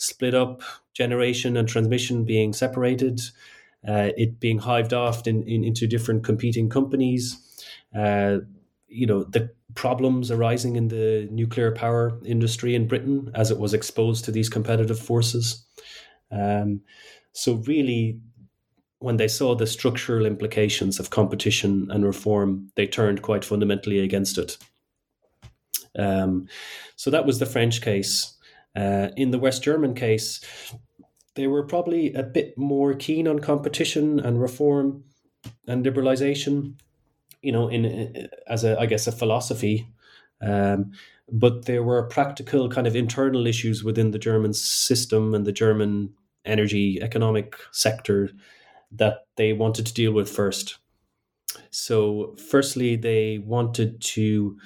[0.00, 0.62] split up,
[0.94, 3.20] generation and transmission being separated,
[3.86, 7.38] uh, it being hived off in, in, into different competing companies.
[7.96, 8.38] Uh,
[8.88, 13.72] you know the problems arising in the nuclear power industry in Britain as it was
[13.72, 15.64] exposed to these competitive forces.
[16.32, 16.80] Um,
[17.32, 18.20] so really,
[18.98, 24.38] when they saw the structural implications of competition and reform, they turned quite fundamentally against
[24.38, 24.58] it.
[25.96, 26.48] Um,
[26.96, 28.36] so that was the French case.
[28.76, 30.40] Uh, in the West German case,
[31.34, 35.04] they were probably a bit more keen on competition and reform
[35.66, 36.74] and liberalization.
[37.42, 39.88] You know, in as a I guess a philosophy,
[40.42, 40.92] um,
[41.32, 46.12] but there were practical kind of internal issues within the German system and the German
[46.44, 48.30] energy economic sector
[48.92, 50.78] that they wanted to deal with first.
[51.70, 54.58] So, firstly, they wanted to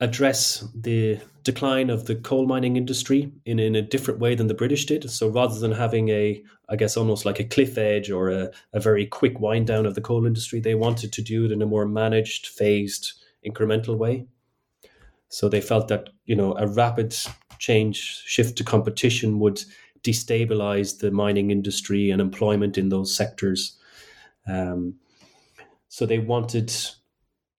[0.00, 4.54] address the decline of the coal mining industry in, in a different way than the
[4.54, 5.08] British did.
[5.08, 8.80] So rather than having a, I guess, almost like a cliff edge or a, a
[8.80, 11.66] very quick wind down of the coal industry, they wanted to do it in a
[11.66, 13.12] more managed, phased,
[13.46, 14.26] incremental way.
[15.28, 17.16] So they felt that, you know, a rapid
[17.58, 19.62] change, shift to competition would
[20.02, 23.78] destabilize the mining industry and employment in those sectors.
[24.48, 24.96] Um,
[25.88, 26.74] so they wanted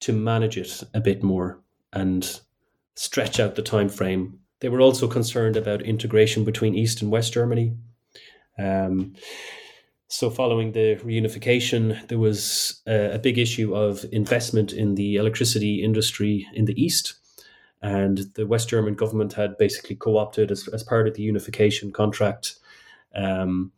[0.01, 1.61] to manage it a bit more
[1.93, 2.41] and
[2.97, 4.39] stretch out the time frame.
[4.59, 7.75] They were also concerned about integration between East and West Germany.
[8.57, 9.13] Um,
[10.09, 15.83] so, following the reunification, there was a, a, big issue of investment in the electricity
[15.83, 17.13] industry in the East.
[17.81, 21.91] And the West German government had basically co opted, as, as part of the unification
[21.91, 22.55] contract,
[23.15, 23.71] um,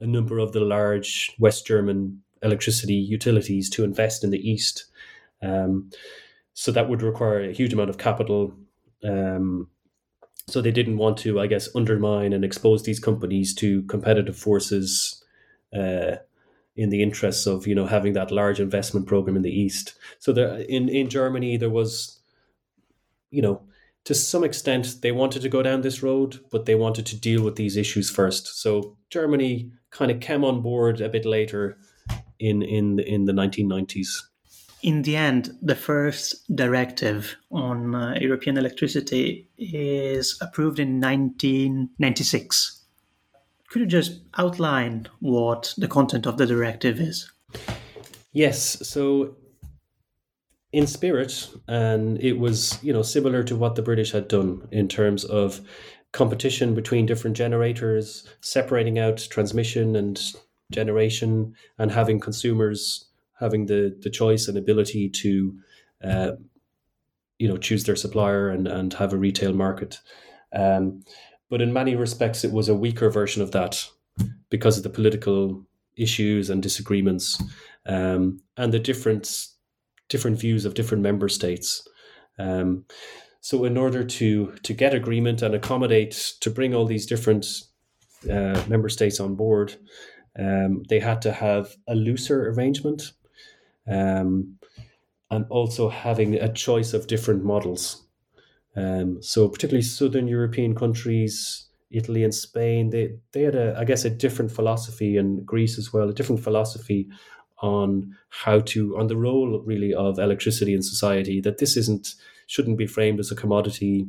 [0.00, 4.84] a number of the large West German electricity utilities to invest in the East.
[5.40, 5.90] Um,
[6.52, 8.54] so that would require a huge amount of capital.
[9.04, 9.68] Um,
[10.48, 15.24] so they didn't want to, I guess, undermine and expose these companies to competitive forces
[15.74, 16.16] uh,
[16.76, 19.94] in the interests of you know having that large investment program in the east.
[20.18, 22.20] So there, in in Germany, there was,
[23.30, 23.62] you know,
[24.04, 27.42] to some extent they wanted to go down this road, but they wanted to deal
[27.42, 28.60] with these issues first.
[28.60, 31.78] So Germany kind of came on board a bit later
[32.38, 34.08] in in in the 1990s
[34.86, 42.84] in the end, the first directive on uh, European electricity is approved in 1996.
[43.68, 47.28] Could you just outline what the content of the directive is?
[48.32, 48.88] Yes.
[48.88, 49.34] So,
[50.72, 54.86] in spirit, and it was you know similar to what the British had done in
[54.86, 55.62] terms of
[56.12, 60.22] competition between different generators, separating out transmission and
[60.70, 63.05] generation, and having consumers
[63.38, 65.58] having the the choice and ability to
[66.04, 66.32] uh,
[67.38, 70.00] you know choose their supplier and and have a retail market.
[70.54, 71.02] Um,
[71.48, 73.88] but in many respects it was a weaker version of that
[74.50, 75.64] because of the political
[75.96, 77.42] issues and disagreements
[77.86, 79.46] um, and the different
[80.08, 81.86] different views of different member states.
[82.38, 82.84] Um,
[83.40, 87.46] so in order to to get agreement and accommodate to bring all these different
[88.30, 89.76] uh, member states on board
[90.38, 93.12] um, they had to have a looser arrangement
[93.86, 94.58] um,
[95.30, 98.06] and also having a choice of different models.
[98.76, 104.04] Um, so particularly southern European countries, Italy and Spain, they they had a I guess
[104.04, 107.08] a different philosophy, and Greece as well, a different philosophy
[107.58, 111.40] on how to on the role really of electricity in society.
[111.40, 112.14] That this isn't
[112.46, 114.06] shouldn't be framed as a commodity.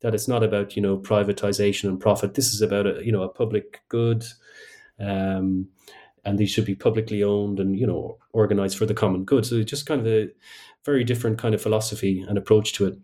[0.00, 2.34] That it's not about you know privatization and profit.
[2.34, 4.24] This is about a you know a public good.
[4.98, 5.68] Um,
[6.24, 9.46] and these should be publicly owned and you know organized for the common good.
[9.46, 10.28] So it's just kind of a
[10.84, 12.98] very different kind of philosophy and approach to it.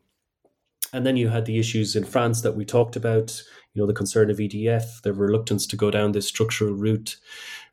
[0.92, 3.42] And then you had the issues in france that we talked about
[3.74, 7.16] you know the concern of edf their reluctance to go down this structural route.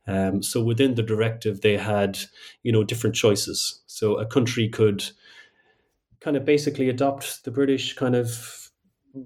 [0.05, 2.19] Um, so within the directive they had
[2.63, 3.81] you know different choices.
[3.87, 5.03] So a country could
[6.19, 8.63] kind of basically adopt the british kind of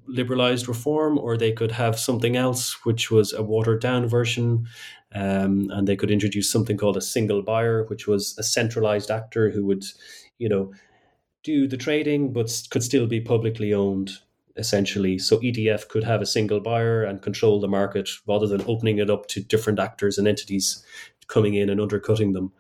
[0.08, 4.68] liberalized reform, or they could have something else, which was a watered down version.
[5.16, 9.50] Um, and they could introduce something called a single buyer, which was a centralized actor
[9.50, 9.86] who would,
[10.38, 10.74] you know,
[11.44, 14.12] do the trading, but could still be publicly owned
[14.58, 15.18] essentially.
[15.20, 19.10] So EDF could have a single buyer and control the market rather than opening it
[19.10, 20.84] up to different actors and entities
[21.28, 22.52] coming in and undercutting them.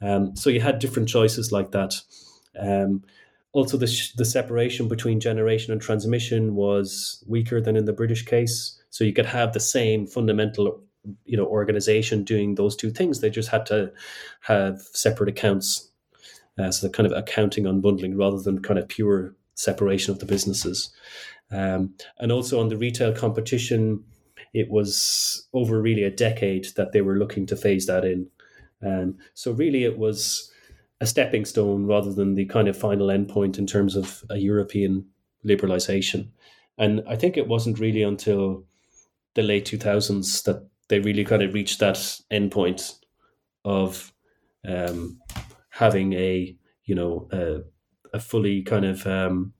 [0.00, 1.94] Um, so you had different choices like that.
[2.58, 3.02] Um,
[3.52, 8.24] also, the, sh- the separation between generation and transmission was weaker than in the British
[8.24, 8.80] case.
[8.90, 10.82] So you could have the same fundamental,
[11.24, 13.20] you know, organization doing those two things.
[13.20, 13.92] They just had to
[14.42, 15.90] have separate accounts.
[16.58, 20.26] Uh, so the kind of accounting unbundling rather than kind of pure separation of the
[20.26, 20.90] businesses.
[21.50, 24.04] Um, and also on the retail competition,
[24.52, 28.28] it was over really a decade that they were looking to phase that in.
[28.82, 30.50] Um, so really, it was
[31.00, 35.06] a stepping stone rather than the kind of final endpoint in terms of a European
[35.44, 36.28] liberalization.
[36.78, 38.64] And I think it wasn't really until
[39.34, 41.96] the late 2000s that they really kind of reached that
[42.32, 43.00] endpoint
[43.64, 44.12] of
[44.64, 45.18] um,
[45.70, 47.62] having a you know a,
[48.16, 49.52] a fully kind of um,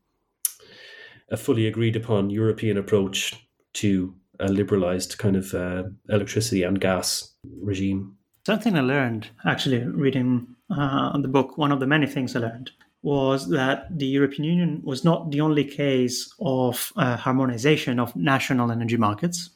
[1.30, 3.34] a fully agreed upon European approach
[3.72, 8.16] to a liberalized kind of uh, electricity and gas regime.
[8.46, 12.70] Something I learned actually reading uh, the book, one of the many things I learned
[13.02, 18.70] was that the European Union was not the only case of uh, harmonization of national
[18.70, 19.50] energy markets.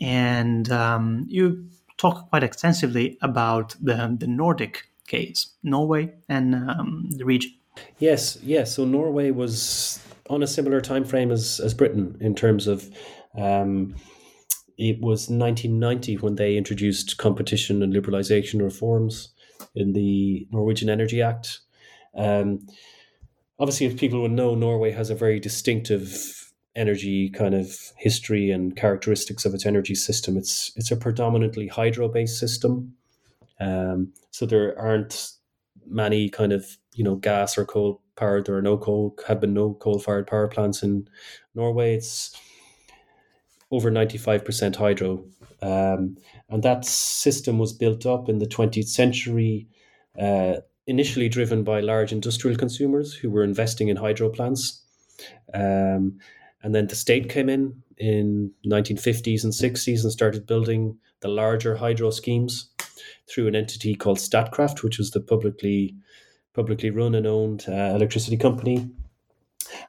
[0.00, 7.24] And um, you talk quite extensively about the, the Nordic case, Norway and um, the
[7.24, 7.52] region.
[7.98, 8.74] Yes, yes.
[8.74, 12.90] So Norway was on a similar time frame as, as Britain in terms of
[13.36, 13.94] um,
[14.78, 19.32] it was 1990 when they introduced competition and liberalization reforms
[19.74, 21.60] in the Norwegian Energy Act.
[22.16, 22.66] Um,
[23.58, 26.41] obviously, as people would know, Norway has a very distinctive
[26.74, 30.36] energy kind of history and characteristics of its energy system.
[30.36, 32.94] It's it's a predominantly hydro based system,
[33.60, 35.32] um, so there aren't
[35.86, 38.46] many kind of you know gas or coal powered.
[38.46, 41.08] There are no coal have been no coal fired power plants in
[41.54, 41.94] Norway.
[41.94, 42.34] It's
[43.70, 45.24] over ninety five percent hydro,
[45.60, 46.16] um,
[46.48, 49.68] and that system was built up in the twentieth century.
[50.18, 50.56] Uh,
[50.86, 54.82] initially driven by large industrial consumers who were investing in hydro plants.
[55.54, 56.18] Um,
[56.62, 61.76] and then the state came in in 1950s and 60s and started building the larger
[61.76, 62.70] hydro schemes
[63.28, 65.96] through an entity called Statkraft, which was the publicly
[66.54, 68.90] publicly run and owned uh, electricity company.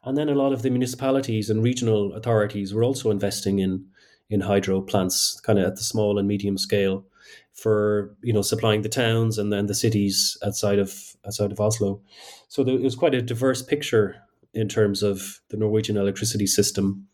[0.05, 3.86] And then a lot of the municipalities and regional authorities were also investing in
[4.30, 7.05] in hydro plants, kind of at the small and medium scale
[7.53, 12.01] for you know supplying the towns and then the cities outside of outside of Oslo.
[12.47, 14.15] So there, it was quite a diverse picture
[14.54, 17.08] in terms of the Norwegian electricity system.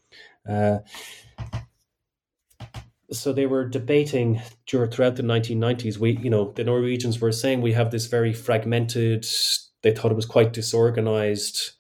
[0.48, 0.80] Uh,
[3.12, 5.98] so they were debating throughout the 1990s.
[5.98, 9.26] We, you know, the Norwegians were saying we have this very fragmented.
[9.82, 11.72] They thought it was quite disorganized,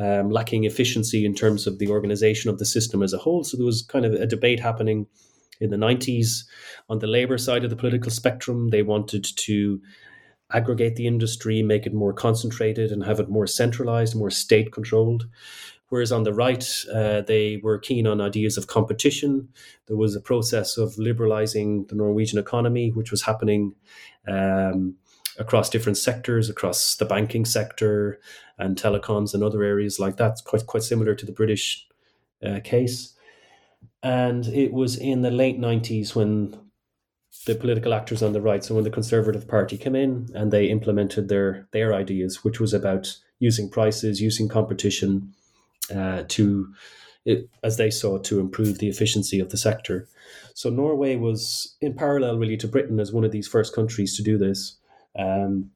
[0.00, 3.44] um, lacking efficiency in terms of the organization of the system as a whole.
[3.44, 5.06] So there was kind of a debate happening
[5.60, 6.44] in the 90s.
[6.88, 9.80] On the labor side of the political spectrum, they wanted to
[10.52, 15.26] aggregate the industry, make it more concentrated, and have it more centralized, more state controlled.
[15.88, 19.50] Whereas on the right, uh, they were keen on ideas of competition.
[19.88, 23.74] There was a process of liberalizing the Norwegian economy, which was happening
[24.26, 24.94] um,
[25.38, 28.20] across different sectors, across the banking sector
[28.58, 30.38] and telecoms and other areas like that.
[30.46, 31.86] Quite quite similar to the British
[32.42, 33.14] uh, case.
[34.02, 36.58] And it was in the late 90s when
[37.46, 40.66] the political actors on the right, so when the Conservative Party came in and they
[40.66, 45.34] implemented their their ideas, which was about using prices, using competition
[45.94, 46.72] uh, to,
[47.24, 50.06] it, as they saw, to improve the efficiency of the sector.
[50.54, 54.22] So Norway was in parallel, really, to Britain as one of these first countries to
[54.22, 54.76] do this.
[55.18, 55.70] Um,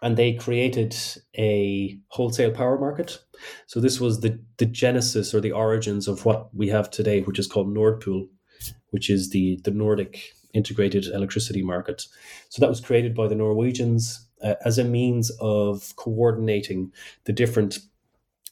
[0.00, 0.94] and they created
[1.36, 3.22] a wholesale power market.
[3.66, 7.38] So this was the the genesis or the origins of what we have today, which
[7.38, 8.26] is called Nord Pool,
[8.90, 12.06] which is the the Nordic integrated electricity market.
[12.48, 16.92] So that was created by the Norwegians uh, as a means of coordinating
[17.24, 17.78] the different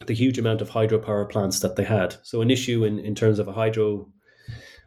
[0.07, 2.16] the huge amount of hydropower plants that they had.
[2.22, 4.09] So an issue in, in terms of a hydro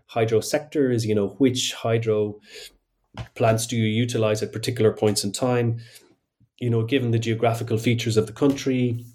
[0.07, 2.39] hydro sector is, you know, which hydro
[3.33, 5.79] plants do you utilize at particular points in time?
[6.59, 9.05] you know, given the geographical features of the country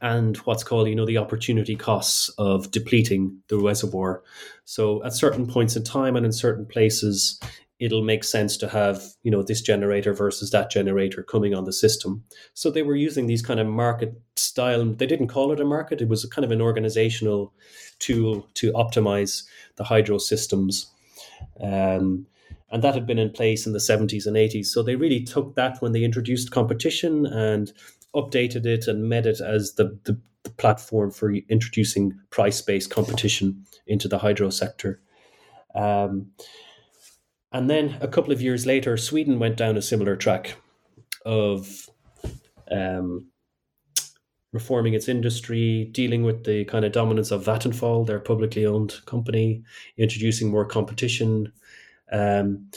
[0.00, 4.22] and what's called, you know, the opportunity costs of depleting the reservoir.
[4.64, 7.40] So at certain points in time and in certain places,
[7.80, 11.72] it'll make sense to have, you know, this generator versus that generator coming on the
[11.72, 12.22] system.
[12.52, 14.84] So they were using these kind of market style.
[14.84, 16.02] They didn't call it a market.
[16.02, 17.54] It was kind of an organizational
[17.98, 19.44] tool to optimize
[19.76, 20.90] the hydro systems.
[21.60, 22.26] Um,
[22.70, 24.66] and that had been in place in the 70s and 80s.
[24.66, 27.72] So they really took that when they introduced competition and
[28.14, 33.64] updated it and made it as the, the, the platform for introducing price based competition
[33.86, 35.00] into the hydro sector.
[35.74, 36.32] Um,
[37.52, 40.56] and then a couple of years later, Sweden went down a similar track
[41.24, 41.88] of
[42.70, 43.26] um,
[44.52, 49.62] reforming its industry, dealing with the kind of dominance of Vattenfall, their publicly owned company,
[49.96, 51.52] introducing more competition,
[52.12, 52.68] um,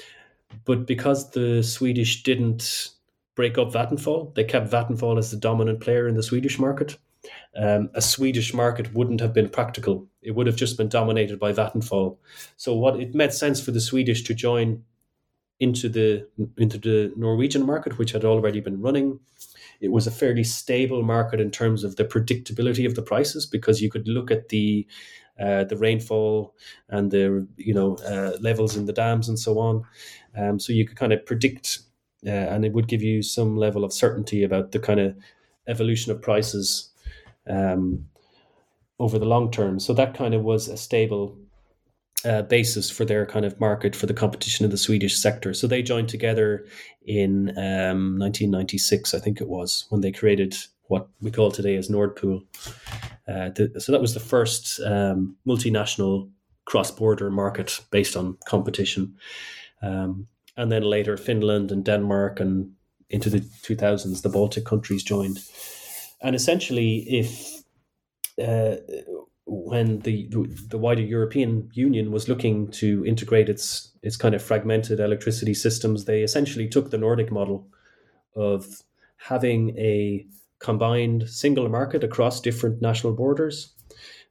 [0.66, 2.90] but because the Swedish didn't
[3.36, 6.98] break up Vattenfall, they kept Vattenfall as the dominant player in the Swedish market.
[7.58, 10.08] um, a Swedish market wouldn't have been practical.
[10.22, 12.18] It would have just been dominated by Vattenfall.
[12.58, 14.84] So what it made sense for the Swedish to join
[15.60, 16.28] into the
[16.58, 19.20] into the Norwegian market, which had already been running.
[19.80, 23.82] It was a fairly stable market in terms of the predictability of the prices because
[23.82, 24.88] you could look at the
[25.40, 26.56] uh, the rainfall
[26.90, 29.84] and the you know uh, levels in the dams and so on.
[30.36, 31.80] Um, so you could kind of predict,
[32.26, 35.16] uh, and it would give you some level of certainty about the kind of
[35.68, 36.92] evolution of prices
[37.50, 38.06] um,
[39.00, 39.80] over the long term.
[39.80, 41.38] So that kind of was a stable
[42.26, 45.54] uh, basis for their kind of market for the competition in the Swedish sector.
[45.54, 46.66] So they joined together
[47.06, 50.56] in um, 1996, I think it was, when they created
[50.88, 52.44] what we call today as Nordpool.
[53.28, 56.30] Uh, the, so that was the first um, multinational
[56.66, 59.16] cross-border market based on competition.
[59.82, 62.72] Um, and then later, Finland and Denmark, and
[63.10, 65.40] into the 2000s, the Baltic countries joined.
[66.22, 67.64] And essentially, if
[68.42, 68.78] uh,
[69.46, 70.28] when the
[70.70, 76.06] the wider European Union was looking to integrate its its kind of fragmented electricity systems,
[76.06, 77.68] they essentially took the Nordic model
[78.36, 78.84] of
[79.18, 80.26] having a
[80.60, 83.74] combined single market across different national borders,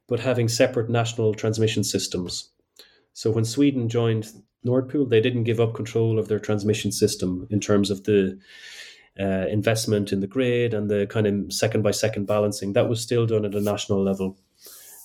[0.07, 2.49] but having separate national transmission systems.
[3.13, 4.31] So when Sweden joined
[4.63, 8.39] Nord Pool, they didn't give up control of their transmission system in terms of the
[9.19, 12.73] uh, investment in the grid and the kind of second by second balancing.
[12.73, 14.37] That was still done at a national level.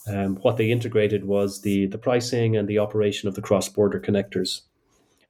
[0.07, 4.01] Um, what they integrated was the the pricing and the operation of the cross border
[4.01, 4.63] connectors.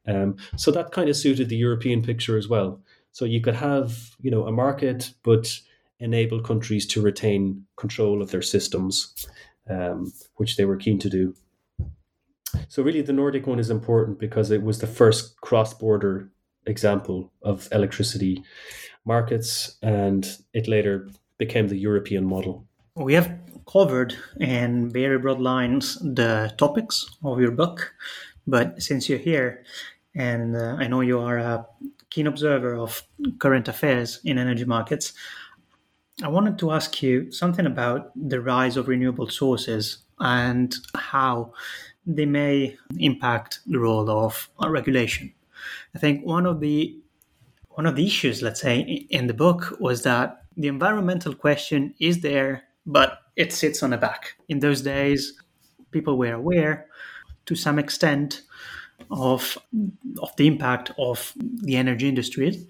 [0.07, 2.81] Um, so that kind of suited the European picture as well.
[3.13, 5.59] So you could have you know a market, but
[5.99, 9.27] enable countries to retain control of their systems,
[9.69, 11.35] um, which they were keen to do.
[12.69, 16.31] So really, the Nordic one is important because it was the first cross border
[16.67, 18.43] example of electricity
[19.05, 22.67] markets, and it later became the European model.
[22.95, 23.33] We have
[23.71, 27.95] covered in very broad lines the topics of your book,
[28.47, 29.65] but since you're here,
[30.15, 31.67] and uh, I know you are a
[32.11, 33.03] keen observer of
[33.39, 35.13] current affairs in energy markets,
[36.23, 41.53] I wanted to ask you something about the rise of renewable sources and how
[42.09, 45.33] they may impact the role of regulation.
[45.95, 46.99] I think one of the
[47.71, 48.81] one of the issues, let's say,
[49.11, 53.99] in the book was that the environmental question is there but it sits on the
[53.99, 54.35] back.
[54.49, 55.35] In those days,
[55.93, 56.87] people were aware
[57.47, 58.43] to some extent
[59.11, 59.57] of
[60.21, 62.67] of the impact of the energy industries,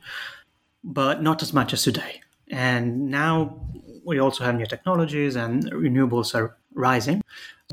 [0.84, 2.20] but not as much as today.
[2.51, 3.61] And now
[4.09, 7.20] we also have new technologies and renewables are rising.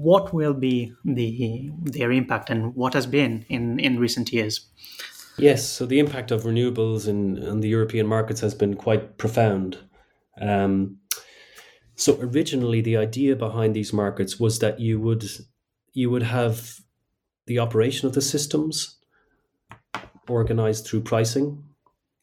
[0.01, 4.67] What will be the their impact and what has been in, in recent years?
[5.37, 9.77] Yes, so the impact of renewables in, in the European markets has been quite profound.
[10.41, 10.97] Um,
[11.95, 15.23] so originally, the idea behind these markets was that you would
[15.93, 16.81] you would have
[17.47, 18.97] the operation of the systems
[20.27, 21.63] organized through pricing.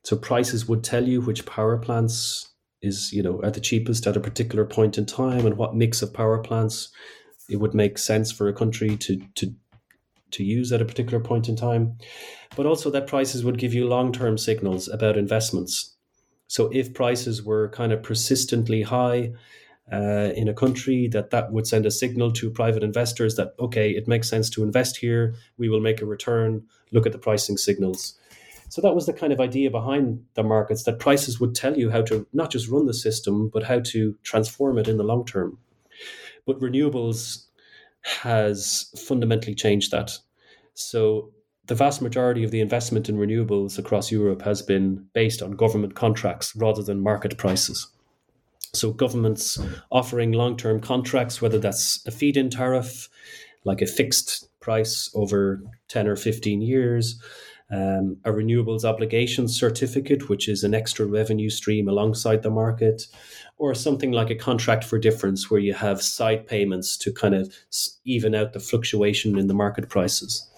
[0.04, 2.51] So prices would tell you which power plants
[2.82, 6.02] is you know at the cheapest at a particular point in time and what mix
[6.02, 6.90] of power plants
[7.48, 9.54] it would make sense for a country to to
[10.32, 11.96] to use at a particular point in time.
[12.56, 15.94] But also that prices would give you long-term signals about investments.
[16.48, 19.32] So if prices were kind of persistently high
[19.90, 23.90] uh, in a country that that would send a signal to private investors that okay
[23.90, 26.62] it makes sense to invest here we will make a return
[26.92, 28.16] look at the pricing signals
[28.72, 31.90] so that was the kind of idea behind the markets that prices would tell you
[31.90, 35.26] how to not just run the system but how to transform it in the long
[35.26, 35.58] term
[36.46, 37.48] but renewables
[38.02, 40.18] has fundamentally changed that
[40.72, 41.30] so
[41.66, 45.94] the vast majority of the investment in renewables across Europe has been based on government
[45.94, 47.86] contracts rather than market prices.
[48.74, 49.60] So governments
[49.90, 53.08] offering long-term contracts, whether that's a feed-in tariff,
[53.64, 57.20] like a fixed price over 10 or 15 years,
[57.72, 63.06] um, a renewables obligation certificate, which is an extra revenue stream alongside the market,
[63.56, 67.54] or something like a contract for difference, where you have side payments to kind of
[68.04, 70.50] even out the fluctuation in the market prices.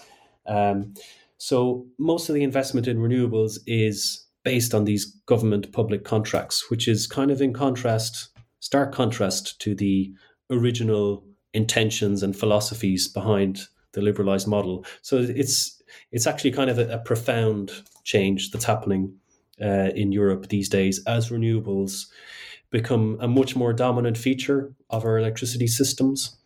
[0.47, 0.95] Um,
[1.39, 6.89] so most of the investment in renewables is based on these government public contracts, which
[6.89, 8.29] is kind of in contrast,
[8.61, 10.13] stark contrast to the
[10.51, 14.85] original intentions and philosophies behind the liberalized model.
[15.03, 15.81] So it's
[16.13, 17.73] it's actually kind of a, a profound
[18.05, 19.15] change that's happening
[19.61, 22.07] uh, in Europe these days as renewables
[22.71, 26.37] become a much more dominant feature of our electricity systems.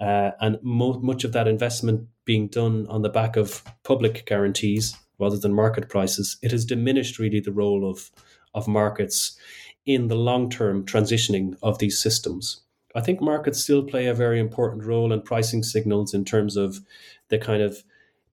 [0.00, 4.96] Uh, and mo- much of that investment being done on the back of public guarantees
[5.18, 8.10] rather than market prices, it has diminished really the role of
[8.54, 9.36] of markets
[9.84, 12.60] in the long term transitioning of these systems.
[12.94, 16.80] I think markets still play a very important role in pricing signals in terms of
[17.28, 17.82] the kind of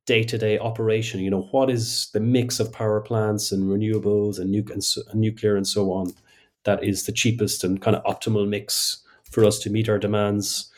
[0.06, 1.20] day to day operation.
[1.20, 5.22] You know, what is the mix of power plants and renewables and, nu- and, and
[5.22, 6.14] nuclear and so on
[6.64, 10.72] that is the cheapest and kind of optimal mix for us to meet our demands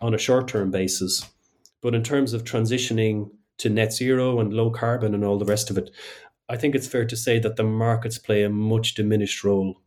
[0.00, 1.28] on a short term basis.
[1.80, 5.70] But in terms of transitioning to net zero and low carbon and all the rest
[5.70, 5.90] of it,
[6.48, 9.80] I think it's fair to say that the markets play a much diminished role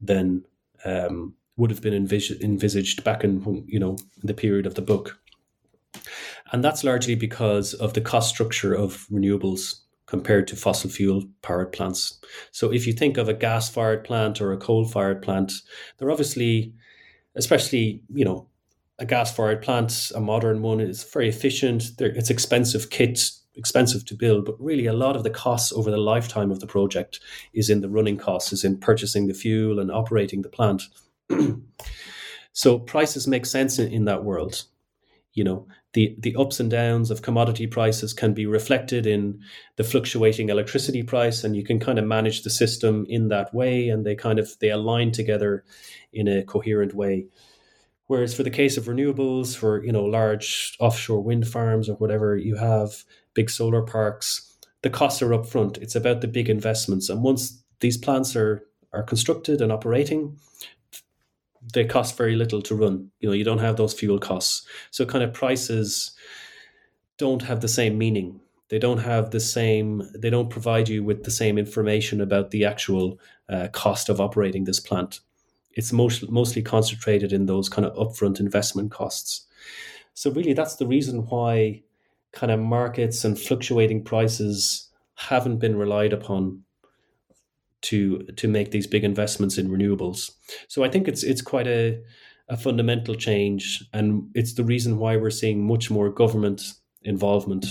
[0.00, 0.44] than
[0.84, 5.18] um, would have been envis- envisaged back in you know the period of the book.
[6.52, 11.72] And that's largely because of the cost structure of renewables compared to fossil fuel powered
[11.72, 12.18] plants.
[12.50, 15.52] So if you think of a gas fired plant or a coal fired plant,
[15.98, 16.72] they're obviously,
[17.34, 18.48] especially, you know,
[18.98, 21.92] a gas fired plant, a modern one, is very efficient.
[21.98, 23.20] They're, it's expensive kit,
[23.54, 26.66] expensive to build, but really a lot of the costs over the lifetime of the
[26.66, 27.20] project
[27.52, 30.82] is in the running costs, is in purchasing the fuel and operating the plant.
[32.52, 34.64] so prices make sense in, in that world
[35.34, 39.40] you know the the ups and downs of commodity prices can be reflected in
[39.76, 43.88] the fluctuating electricity price and you can kind of manage the system in that way
[43.88, 45.64] and they kind of they align together
[46.12, 47.26] in a coherent way.
[48.06, 52.36] Whereas for the case of renewables for you know large offshore wind farms or whatever
[52.36, 53.04] you have
[53.34, 54.48] big solar parks
[54.82, 55.78] the costs are upfront.
[55.78, 57.08] It's about the big investments.
[57.08, 60.38] And once these plants are are constructed and operating
[61.72, 63.10] they cost very little to run.
[63.20, 64.66] You know, you don't have those fuel costs.
[64.90, 66.12] So kind of prices
[67.18, 68.40] don't have the same meaning.
[68.68, 70.02] They don't have the same.
[70.14, 74.64] They don't provide you with the same information about the actual uh, cost of operating
[74.64, 75.20] this plant.
[75.72, 79.46] It's most, mostly concentrated in those kind of upfront investment costs.
[80.14, 81.82] So really, that's the reason why
[82.32, 86.62] kind of markets and fluctuating prices haven't been relied upon
[87.82, 90.30] to to make these big investments in renewables.
[90.68, 92.00] So I think it's it's quite a
[92.48, 96.62] a fundamental change, and it's the reason why we're seeing much more government
[97.02, 97.66] involvement.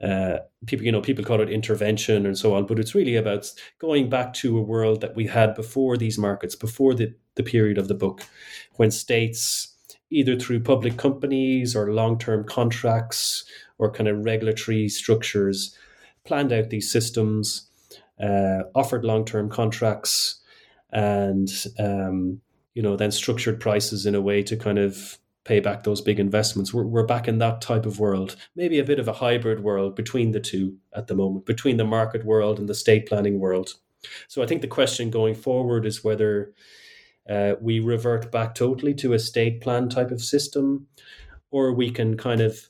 [0.00, 3.50] Uh, people, you know, people call it intervention and so on, but it's really about
[3.80, 7.78] going back to a world that we had before these markets, before the, the period
[7.78, 8.24] of the book,
[8.76, 9.74] when states,
[10.10, 13.44] either through public companies or long term contracts
[13.78, 15.76] or kind of regulatory structures,
[16.24, 17.67] planned out these systems
[18.22, 20.40] uh, offered long term contracts,
[20.90, 21.48] and
[21.78, 22.40] um,
[22.74, 26.20] you know then structured prices in a way to kind of pay back those big
[26.20, 26.74] investments.
[26.74, 29.96] We're, we're back in that type of world, maybe a bit of a hybrid world
[29.96, 33.74] between the two at the moment, between the market world and the state planning world.
[34.28, 36.52] So I think the question going forward is whether
[37.28, 40.86] uh, we revert back totally to a state plan type of system,
[41.50, 42.68] or we can kind of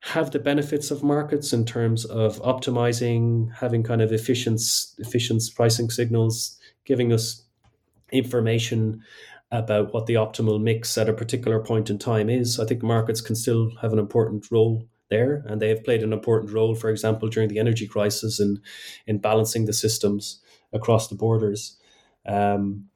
[0.00, 4.60] have the benefits of markets in terms of optimizing, having kind of efficient,
[4.98, 7.42] efficient pricing signals, giving us
[8.12, 9.02] information
[9.50, 12.60] about what the optimal mix at a particular point in time is.
[12.60, 16.12] I think markets can still have an important role there, and they have played an
[16.12, 18.60] important role, for example, during the energy crisis in
[19.06, 20.40] in balancing the systems
[20.72, 21.78] across the borders.
[22.26, 22.88] Um,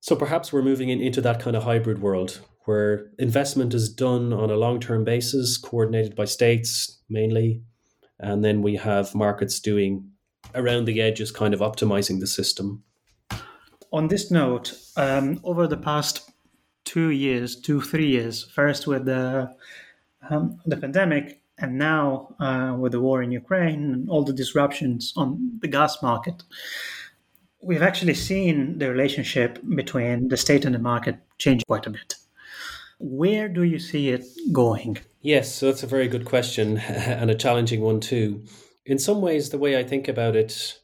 [0.00, 4.32] so perhaps we're moving in, into that kind of hybrid world where investment is done
[4.32, 7.62] on a long term basis, coordinated by states mainly.
[8.18, 10.10] And then we have markets doing
[10.54, 12.82] around the edges, kind of optimizing the system.
[13.92, 16.30] On this note, um, over the past
[16.84, 19.50] two years, two, three years, first with the,
[20.28, 25.12] um, the pandemic, and now uh, with the war in Ukraine and all the disruptions
[25.16, 26.42] on the gas market,
[27.62, 32.14] we've actually seen the relationship between the state and the market change quite a bit.
[33.00, 34.98] Where do you see it going?
[35.22, 38.44] Yes, so that's a very good question and a challenging one too.
[38.84, 40.78] In some ways, the way I think about it,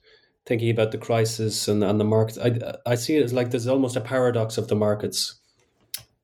[0.46, 3.66] thinking about the crisis and, and the market, I, I see it as like there's
[3.66, 5.38] almost a paradox of the markets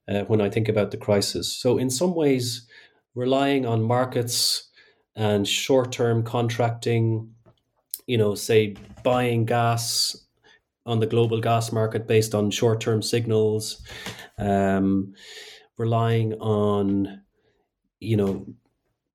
[0.09, 1.55] uh, when I think about the crisis.
[1.55, 2.67] So, in some ways,
[3.15, 4.71] relying on markets
[5.15, 7.35] and short term contracting,
[8.07, 10.17] you know, say buying gas
[10.87, 13.83] on the global gas market based on short term signals.
[14.39, 15.13] Um,
[15.79, 17.23] relying on
[18.01, 18.47] you know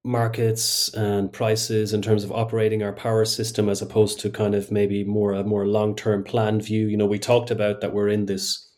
[0.03, 4.71] markets and prices in terms of operating our power system as opposed to kind of
[4.71, 6.87] maybe more a more long-term plan view.
[6.87, 8.69] You know we talked about that we're in this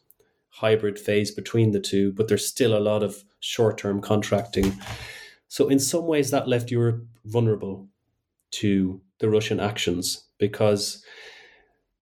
[0.50, 4.74] hybrid phase between the two but there's still a lot of short-term contracting.
[5.48, 7.88] So in some ways that left europe vulnerable
[8.52, 11.04] to the russian actions because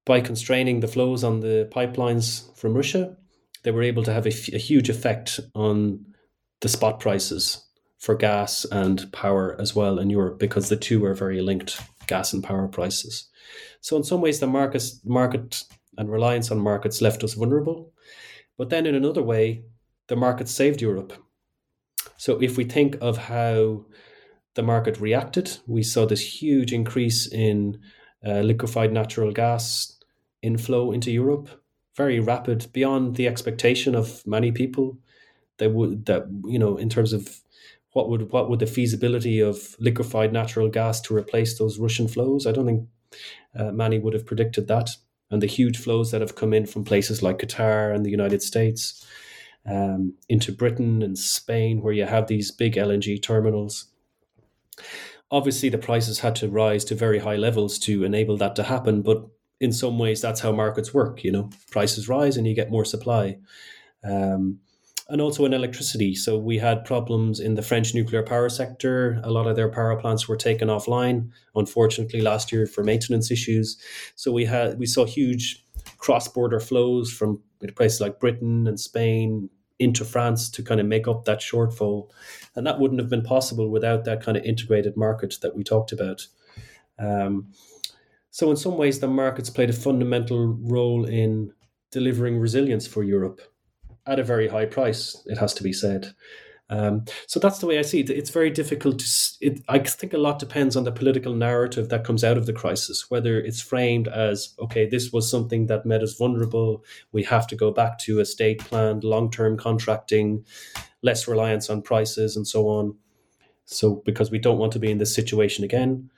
[0.04, 3.16] by constraining the flows on the pipelines from russia
[3.62, 6.04] they were able to have a huge effect on
[6.60, 7.64] the spot prices
[7.98, 11.80] for gas and power as well in Europe because the two are very linked.
[12.06, 13.28] gas and power prices.
[13.80, 15.64] So in some ways, the market, market
[15.98, 17.92] and reliance on markets left us vulnerable.
[18.58, 19.64] But then in another way,
[20.08, 21.12] the market saved Europe.
[22.16, 23.86] So if we think of how
[24.54, 27.80] the market reacted, we saw this huge increase in
[28.24, 29.98] uh, liquefied natural gas
[30.42, 31.48] inflow into Europe,
[31.96, 34.98] very rapid, beyond the expectation of many people.
[35.58, 37.40] They would that you know in terms of
[37.92, 42.46] what would what would the feasibility of liquefied natural gas to replace those Russian flows?
[42.46, 42.88] I don't think
[43.58, 44.90] uh, many would have predicted that,
[45.30, 48.42] and the huge flows that have come in from places like Qatar and the United
[48.42, 49.06] States
[49.64, 53.86] um, into Britain and Spain, where you have these big LNG terminals.
[55.30, 59.00] Obviously, the prices had to rise to very high levels to enable that to happen,
[59.00, 59.26] but
[59.60, 61.24] in some ways, that's how markets work.
[61.24, 63.38] You know, prices rise and you get more supply.
[64.04, 64.60] Um,
[65.08, 66.14] and also in electricity.
[66.14, 69.20] So we had problems in the French nuclear power sector.
[69.22, 73.78] A lot of their power plants were taken offline, unfortunately, last year for maintenance issues.
[74.16, 75.64] So we had we saw huge
[75.98, 77.40] cross-border flows from
[77.76, 79.48] places like Britain and Spain
[79.78, 82.10] into France to kind of make up that shortfall,
[82.56, 85.92] and that wouldn't have been possible without that kind of integrated market that we talked
[85.92, 86.26] about.
[86.98, 87.52] Um,
[88.36, 91.54] so in some ways, the markets played a fundamental role in
[91.90, 93.40] delivering resilience for Europe
[94.06, 96.12] at a very high price, it has to be said.
[96.68, 98.10] Um, so that's the way I see it.
[98.10, 99.06] It's very difficult to.
[99.40, 102.52] It, I think a lot depends on the political narrative that comes out of the
[102.52, 106.84] crisis, whether it's framed as okay, this was something that made us vulnerable.
[107.12, 110.44] We have to go back to a state planned long term contracting,
[111.00, 112.96] less reliance on prices, and so on.
[113.64, 116.10] So because we don't want to be in this situation again,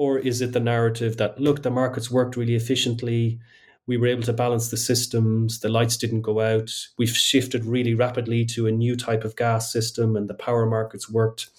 [0.00, 3.38] or is it the narrative that look, the markets worked really efficiently?
[3.86, 5.58] we were able to balance the systems.
[5.58, 6.70] The lights didn't go out.
[6.96, 11.10] We've shifted really rapidly to a new type of gas system, and the power markets
[11.10, 11.50] worked.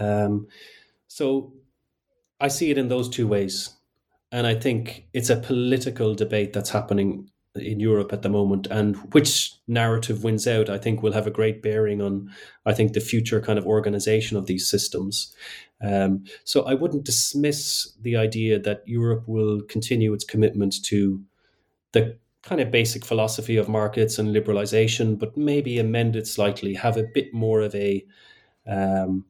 [0.00, 0.46] Um,
[1.06, 1.52] so
[2.40, 3.76] I see it in those two ways.
[4.32, 8.96] And I think it's a political debate that's happening in Europe at the moment, and
[9.12, 12.30] which narrative wins out, I think, will have a great bearing on,
[12.64, 15.34] I think, the future kind of organization of these systems.
[15.80, 21.22] Um, so I wouldn't dismiss the idea that Europe will continue its commitment to
[21.92, 26.96] the kind of basic philosophy of markets and liberalization, but maybe amend it slightly, have
[26.96, 28.04] a bit more of a
[28.66, 29.24] um,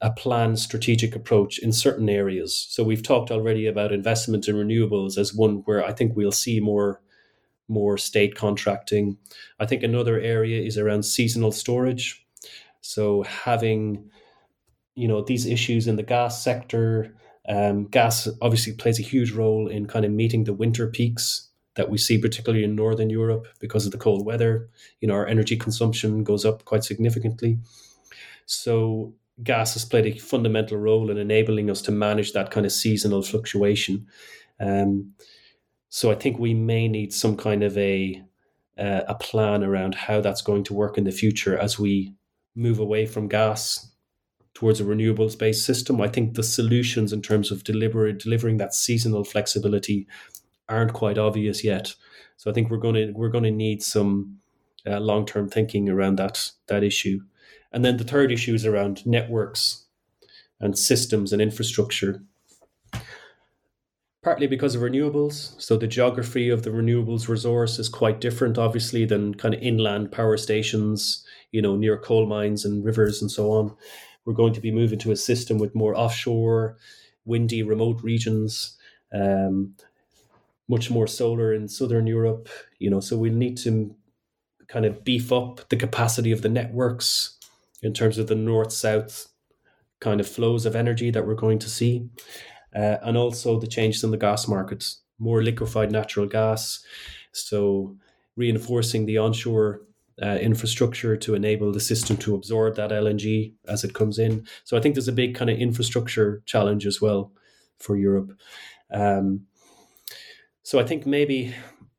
[0.00, 2.66] a planned strategic approach in certain areas.
[2.70, 6.60] So we've talked already about investment in renewables as one where I think we'll see
[6.60, 7.00] more
[7.70, 9.18] more state contracting.
[9.60, 12.24] I think another area is around seasonal storage.
[12.80, 14.10] So having
[14.98, 17.14] you know these issues in the gas sector.
[17.48, 21.88] Um, gas obviously plays a huge role in kind of meeting the winter peaks that
[21.88, 24.68] we see, particularly in northern Europe, because of the cold weather.
[25.00, 27.58] You know, our energy consumption goes up quite significantly.
[28.44, 32.72] So gas has played a fundamental role in enabling us to manage that kind of
[32.72, 34.08] seasonal fluctuation.
[34.58, 35.14] Um,
[35.88, 38.22] so I think we may need some kind of a
[38.76, 42.14] uh, a plan around how that's going to work in the future as we
[42.54, 43.92] move away from gas
[44.58, 46.00] towards a renewables based system.
[46.00, 50.08] I think the solutions in terms of deliver, delivering that seasonal flexibility
[50.68, 51.94] aren't quite obvious yet.
[52.38, 54.40] So I think we're going to we're going to need some
[54.84, 57.20] uh, long term thinking around that that issue.
[57.70, 59.84] And then the third issue is around networks
[60.58, 62.24] and systems and infrastructure.
[64.24, 65.54] Partly because of renewables.
[65.62, 70.10] So the geography of the renewables resource is quite different, obviously, than kind of inland
[70.10, 73.76] power stations, you know, near coal mines and rivers and so on.
[74.28, 76.76] We're going to be moving to a system with more offshore,
[77.24, 78.76] windy, remote regions,
[79.10, 79.74] um,
[80.68, 82.50] much more solar in southern Europe.
[82.78, 83.96] You know, so we'll need to
[84.66, 87.38] kind of beef up the capacity of the networks
[87.80, 89.28] in terms of the north-south
[90.00, 92.10] kind of flows of energy that we're going to see,
[92.76, 96.84] uh, and also the changes in the gas markets, more liquefied natural gas.
[97.32, 97.96] So
[98.36, 99.80] reinforcing the onshore
[100.22, 104.46] uh, infrastructure to enable the system to absorb that LNG as it comes in.
[104.64, 107.32] So I think there's a big kind of infrastructure challenge as well
[107.78, 108.32] for Europe.
[108.92, 109.46] Um,
[110.62, 111.54] so I think maybe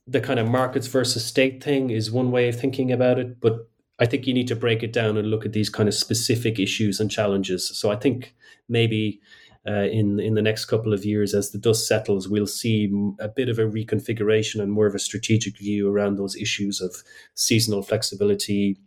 [0.06, 3.70] the kind of markets versus state thing is one way of thinking about it, but
[4.00, 6.60] I think you need to break it down and look at these kind of specific
[6.60, 7.70] issues and challenges.
[7.78, 8.34] So I think
[8.68, 9.22] maybe
[9.68, 13.28] uh, in in the next couple of years as the dust settles, we'll see a
[13.28, 16.96] bit of a reconfiguration and more of a strategic view around those issues of
[17.36, 18.78] seasonal flexibility,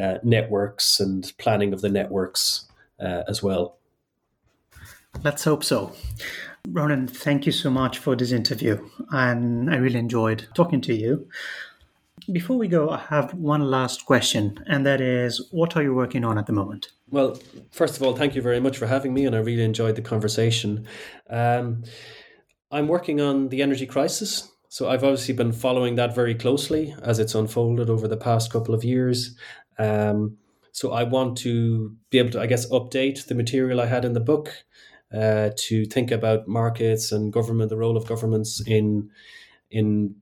[0.00, 2.66] uh, networks, and planning of the networks
[3.00, 3.78] uh, as well.
[5.22, 5.92] Let's hope so.
[6.68, 11.28] Ronan, thank you so much for this interview, and I really enjoyed talking to you.
[12.32, 16.24] Before we go, I have one last question, and that is what are you working
[16.24, 16.88] on at the moment?
[17.10, 17.38] Well,
[17.70, 20.02] first of all, thank you very much for having me, and I really enjoyed the
[20.02, 20.86] conversation.
[21.30, 21.84] Um,
[22.70, 24.50] I'm working on the energy crisis.
[24.68, 28.74] So I've obviously been following that very closely as it's unfolded over the past couple
[28.74, 29.36] of years.
[29.78, 30.36] Um,
[30.72, 34.12] so I want to be able to, I guess, update the material I had in
[34.12, 34.52] the book
[35.14, 39.10] uh, to think about markets and government, the role of governments in
[39.70, 40.16] in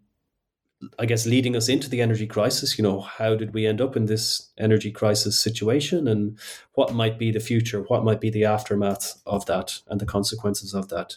[0.98, 2.78] I guess leading us into the energy crisis.
[2.78, 6.38] You know, how did we end up in this energy crisis situation, and
[6.74, 7.82] what might be the future?
[7.82, 11.16] What might be the aftermath of that and the consequences of that?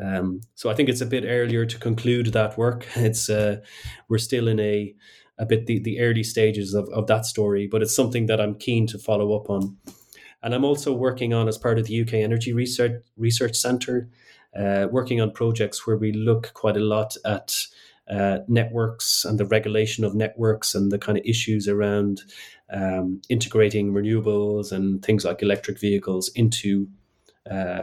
[0.00, 2.86] Um, so I think it's a bit earlier to conclude that work.
[2.96, 3.60] It's uh,
[4.08, 4.94] we're still in a
[5.38, 8.54] a bit the, the early stages of, of that story, but it's something that I'm
[8.54, 9.78] keen to follow up on.
[10.42, 14.08] And I'm also working on as part of the UK Energy Research Research Centre,
[14.56, 17.56] uh, working on projects where we look quite a lot at
[18.10, 22.22] uh, networks and the regulation of networks and the kind of issues around
[22.72, 26.88] um, integrating renewables and things like electric vehicles into
[27.50, 27.82] uh,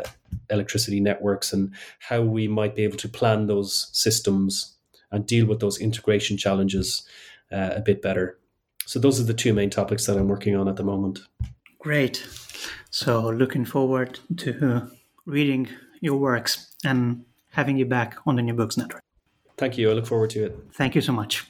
[0.50, 4.76] electricity networks and how we might be able to plan those systems
[5.12, 7.08] and deal with those integration challenges
[7.52, 8.38] uh, a bit better.
[8.86, 11.20] So those are the two main topics that I'm working on at the moment.
[11.80, 12.26] Great.
[12.90, 14.90] So looking forward to
[15.26, 15.70] reading
[16.02, 19.02] your works and having you back on the New Books Network.
[19.58, 19.90] Thank you.
[19.90, 20.58] I look forward to it.
[20.74, 21.46] Thank you so much.